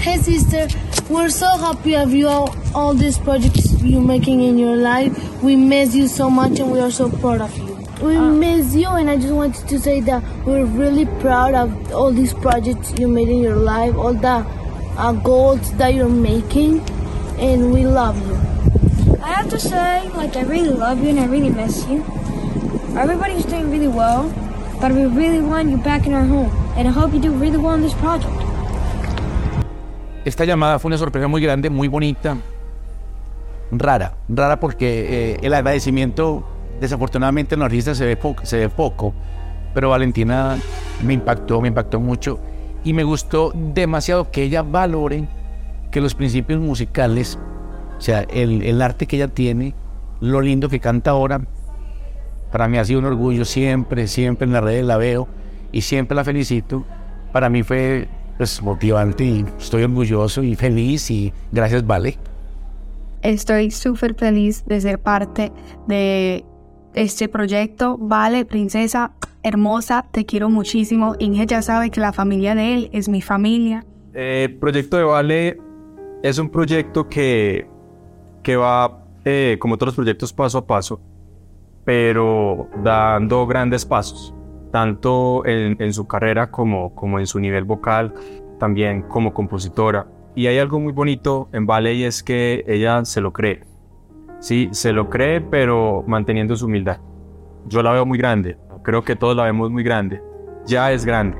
Hey 0.00 0.18
sister, 0.18 0.66
we're 1.08 1.30
so 1.30 1.46
happy 1.46 1.94
of 1.94 2.12
you 2.12 2.26
all, 2.26 2.52
all 2.74 2.92
these 2.92 3.20
projects 3.20 3.80
you're 3.84 4.04
making 4.04 4.40
in 4.40 4.58
your 4.58 4.76
life. 4.76 5.12
We 5.44 5.54
miss 5.54 5.94
you 5.94 6.08
so 6.08 6.28
much 6.28 6.58
and 6.58 6.72
we 6.72 6.80
are 6.80 6.90
so 6.90 7.08
proud 7.08 7.42
of 7.42 7.56
you. 7.56 7.69
We 8.02 8.16
miss 8.18 8.74
you 8.74 8.88
and 8.88 9.10
I 9.10 9.16
just 9.16 9.32
wanted 9.32 9.68
to 9.68 9.78
say 9.78 10.00
that 10.00 10.22
we're 10.46 10.64
really 10.64 11.04
proud 11.20 11.54
of 11.54 11.92
all 11.92 12.10
these 12.10 12.32
projects 12.32 12.92
you 12.98 13.08
made 13.08 13.28
in 13.28 13.42
your 13.42 13.56
life, 13.56 13.94
all 13.94 14.14
the 14.14 14.46
uh, 14.96 15.12
goals 15.12 15.72
that 15.76 15.92
you're 15.92 16.08
making 16.08 16.80
and 17.38 17.72
we 17.72 17.84
love 17.84 18.16
you. 18.26 18.36
I 19.22 19.34
have 19.34 19.50
to 19.50 19.58
say, 19.60 20.08
like, 20.16 20.34
I 20.36 20.42
really 20.42 20.70
love 20.70 21.02
you 21.02 21.10
and 21.10 21.20
I 21.20 21.26
really 21.26 21.50
miss 21.50 21.86
you. 21.88 22.04
Everybody's 22.96 23.44
doing 23.44 23.70
really 23.70 23.88
well, 23.88 24.32
but 24.80 24.92
we 24.92 25.04
really 25.04 25.40
want 25.40 25.68
you 25.70 25.76
back 25.76 26.06
in 26.06 26.14
our 26.14 26.24
home. 26.24 26.50
And 26.76 26.88
I 26.88 26.90
hope 26.90 27.12
you 27.12 27.20
do 27.20 27.32
really 27.32 27.58
well 27.58 27.74
in 27.74 27.82
this 27.82 27.94
project. 27.94 28.32
Esta 30.24 30.44
llamada 30.44 30.78
fue 30.78 30.88
una 30.88 30.98
sorpresa 30.98 31.28
muy 31.28 31.42
grande, 31.42 31.70
muy 31.70 31.88
bonita, 31.88 32.36
rara, 33.70 34.16
rara 34.28 34.58
porque 34.58 35.34
eh, 35.34 35.36
el 35.42 35.54
agradecimiento 35.54 36.44
desafortunadamente 36.80 37.54
en 37.54 37.60
los 37.60 37.66
artistas 37.66 37.98
se 37.98 38.06
ve, 38.06 38.18
se 38.42 38.58
ve 38.58 38.68
poco, 38.68 39.14
pero 39.74 39.90
Valentina 39.90 40.58
me 41.04 41.14
impactó, 41.14 41.60
me 41.60 41.68
impactó 41.68 42.00
mucho 42.00 42.40
y 42.82 42.92
me 42.92 43.04
gustó 43.04 43.52
demasiado 43.54 44.30
que 44.30 44.42
ella 44.42 44.62
valore 44.62 45.28
que 45.90 46.00
los 46.00 46.14
principios 46.14 46.60
musicales, 46.60 47.38
o 47.98 48.00
sea, 48.00 48.20
el, 48.22 48.62
el 48.62 48.80
arte 48.80 49.06
que 49.06 49.16
ella 49.16 49.28
tiene, 49.28 49.74
lo 50.20 50.40
lindo 50.40 50.68
que 50.68 50.80
canta 50.80 51.10
ahora, 51.10 51.40
para 52.50 52.68
mí 52.68 52.78
ha 52.78 52.84
sido 52.84 53.00
un 53.00 53.06
orgullo 53.06 53.44
siempre, 53.44 54.08
siempre 54.08 54.46
en 54.46 54.52
las 54.52 54.64
redes 54.64 54.84
la 54.84 54.96
veo 54.96 55.28
y 55.72 55.82
siempre 55.82 56.16
la 56.16 56.24
felicito. 56.24 56.84
Para 57.32 57.48
mí 57.48 57.62
fue 57.62 58.08
pues, 58.36 58.60
motivante 58.62 59.24
y 59.24 59.44
estoy 59.58 59.84
orgulloso 59.84 60.42
y 60.42 60.56
feliz 60.56 61.10
y 61.10 61.32
gracias 61.52 61.86
Vale. 61.86 62.18
Estoy 63.22 63.70
súper 63.70 64.14
feliz 64.14 64.64
de 64.64 64.80
ser 64.80 64.98
parte 64.98 65.52
de 65.86 66.44
este 66.94 67.28
proyecto. 67.28 67.96
Vale, 67.98 68.44
princesa, 68.44 69.12
hermosa, 69.42 70.06
te 70.10 70.24
quiero 70.24 70.50
muchísimo. 70.50 71.14
Inge 71.18 71.46
ya 71.46 71.62
sabe 71.62 71.90
que 71.90 72.00
la 72.00 72.12
familia 72.12 72.54
de 72.54 72.74
él 72.74 72.90
es 72.92 73.08
mi 73.08 73.22
familia. 73.22 73.84
Eh, 74.14 74.48
El 74.50 74.56
proyecto 74.56 74.96
de 74.96 75.04
Vale 75.04 75.58
es 76.22 76.38
un 76.38 76.50
proyecto 76.50 77.08
que, 77.08 77.66
que 78.42 78.56
va, 78.56 79.04
eh, 79.24 79.56
como 79.60 79.76
todos 79.76 79.88
los 79.88 79.96
proyectos, 79.96 80.32
paso 80.32 80.58
a 80.58 80.66
paso, 80.66 81.00
pero 81.84 82.68
dando 82.82 83.46
grandes 83.46 83.84
pasos, 83.84 84.34
tanto 84.70 85.46
en, 85.46 85.80
en 85.80 85.92
su 85.92 86.06
carrera 86.06 86.50
como, 86.50 86.94
como 86.94 87.18
en 87.18 87.26
su 87.26 87.40
nivel 87.40 87.64
vocal, 87.64 88.12
también 88.58 89.02
como 89.02 89.32
compositora. 89.32 90.06
Y 90.34 90.46
hay 90.46 90.58
algo 90.58 90.78
muy 90.78 90.92
bonito 90.92 91.48
en 91.52 91.66
Vale 91.66 91.94
y 91.94 92.04
es 92.04 92.22
que 92.22 92.64
ella 92.68 93.04
se 93.04 93.20
lo 93.20 93.32
cree. 93.32 93.69
Sí, 94.40 94.68
se 94.72 94.92
lo 94.92 95.10
cree, 95.10 95.40
pero 95.40 96.02
manteniendo 96.06 96.56
su 96.56 96.66
humildad. 96.66 96.98
Yo 97.66 97.82
la 97.82 97.92
veo 97.92 98.06
muy 98.06 98.18
grande, 98.18 98.56
creo 98.82 99.04
que 99.04 99.14
todos 99.14 99.36
la 99.36 99.44
vemos 99.44 99.70
muy 99.70 99.82
grande. 99.82 100.22
Ya 100.66 100.92
es 100.92 101.04
grande, 101.04 101.38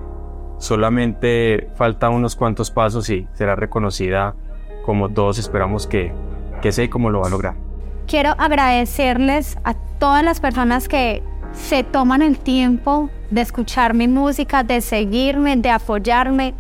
solamente 0.58 1.70
falta 1.76 2.10
unos 2.10 2.36
cuantos 2.36 2.70
pasos 2.70 3.08
y 3.10 3.26
será 3.32 3.56
reconocida 3.56 4.36
como 4.84 5.08
todos 5.08 5.38
esperamos 5.38 5.86
que, 5.86 6.12
que 6.62 6.72
sea 6.72 6.84
y 6.84 6.88
cómo 6.88 7.10
lo 7.10 7.20
va 7.20 7.28
a 7.28 7.30
lograr. 7.30 7.54
Quiero 8.06 8.34
agradecerles 8.38 9.56
a 9.64 9.74
todas 9.98 10.22
las 10.22 10.40
personas 10.40 10.88
que 10.88 11.22
se 11.52 11.84
toman 11.84 12.22
el 12.22 12.38
tiempo 12.38 13.10
de 13.30 13.40
escuchar 13.40 13.94
mi 13.94 14.08
música, 14.08 14.62
de 14.62 14.80
seguirme, 14.80 15.56
de 15.56 15.70
apoyarme. 15.70 16.54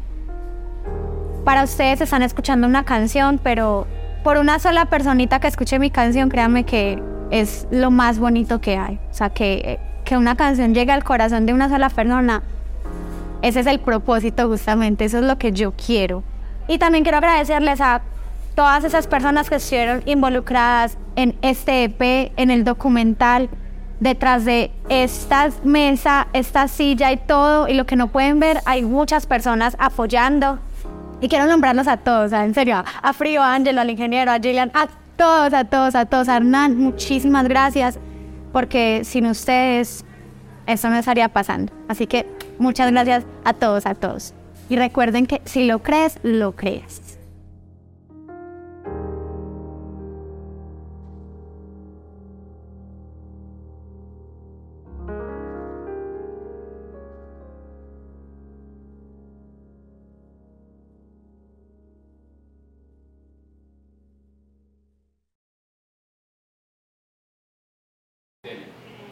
Para 1.44 1.64
ustedes 1.64 2.00
están 2.00 2.22
escuchando 2.22 2.66
una 2.66 2.84
canción, 2.84 3.40
pero 3.42 3.86
por 4.22 4.36
una 4.38 4.58
sola 4.58 4.86
personita 4.86 5.40
que 5.40 5.48
escuche 5.48 5.78
mi 5.78 5.90
canción, 5.90 6.28
créanme 6.28 6.64
que 6.64 7.02
es 7.30 7.66
lo 7.70 7.90
más 7.90 8.18
bonito 8.18 8.60
que 8.60 8.76
hay. 8.76 8.98
O 9.10 9.14
sea, 9.14 9.30
que, 9.30 9.78
que 10.04 10.16
una 10.16 10.36
canción 10.36 10.74
llegue 10.74 10.92
al 10.92 11.04
corazón 11.04 11.46
de 11.46 11.54
una 11.54 11.68
sola 11.68 11.88
persona, 11.88 12.42
ese 13.42 13.60
es 13.60 13.66
el 13.66 13.80
propósito 13.80 14.48
justamente, 14.48 15.04
eso 15.04 15.18
es 15.18 15.24
lo 15.24 15.38
que 15.38 15.52
yo 15.52 15.72
quiero. 15.72 16.22
Y 16.68 16.78
también 16.78 17.04
quiero 17.04 17.18
agradecerles 17.18 17.80
a 17.80 18.02
todas 18.54 18.84
esas 18.84 19.06
personas 19.06 19.48
que 19.48 19.56
estuvieron 19.56 20.02
involucradas 20.04 20.98
en 21.16 21.36
este 21.42 21.84
EP, 21.84 22.32
en 22.36 22.50
el 22.50 22.64
documental, 22.64 23.48
detrás 24.00 24.44
de 24.44 24.70
esta 24.88 25.50
mesa, 25.62 26.28
esta 26.32 26.68
silla 26.68 27.12
y 27.12 27.16
todo, 27.16 27.68
y 27.68 27.74
lo 27.74 27.86
que 27.86 27.96
no 27.96 28.08
pueden 28.08 28.40
ver, 28.40 28.60
hay 28.64 28.82
muchas 28.82 29.26
personas 29.26 29.76
apoyando. 29.78 30.58
Y 31.20 31.28
quiero 31.28 31.46
nombrarlos 31.46 31.86
a 31.86 31.98
todos, 31.98 32.32
en 32.32 32.54
serio, 32.54 32.82
a 33.02 33.12
Frío, 33.12 33.42
a 33.42 33.54
Ángelo, 33.54 33.80
al 33.80 33.90
ingeniero, 33.90 34.30
a 34.30 34.38
Gillian, 34.38 34.70
a 34.72 34.88
todos, 35.16 35.52
a 35.52 35.64
todos, 35.64 35.94
a 35.94 36.06
todos. 36.06 36.28
A 36.28 36.38
Hernán, 36.38 36.78
muchísimas 36.78 37.46
gracias, 37.46 37.98
porque 38.52 39.02
sin 39.04 39.26
ustedes 39.26 40.04
esto 40.66 40.88
no 40.88 40.96
estaría 40.96 41.28
pasando. 41.28 41.72
Así 41.88 42.06
que 42.06 42.26
muchas 42.58 42.90
gracias 42.90 43.24
a 43.44 43.52
todos, 43.52 43.84
a 43.84 43.94
todos. 43.94 44.32
Y 44.70 44.76
recuerden 44.76 45.26
que 45.26 45.42
si 45.44 45.66
lo 45.66 45.82
crees, 45.82 46.18
lo 46.22 46.52
crees. 46.52 47.09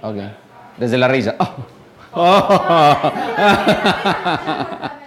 Ok. 0.08 0.16
Desde 0.78 0.98
la 0.98 1.08
risa. 1.08 1.34
Oh. 2.10 3.12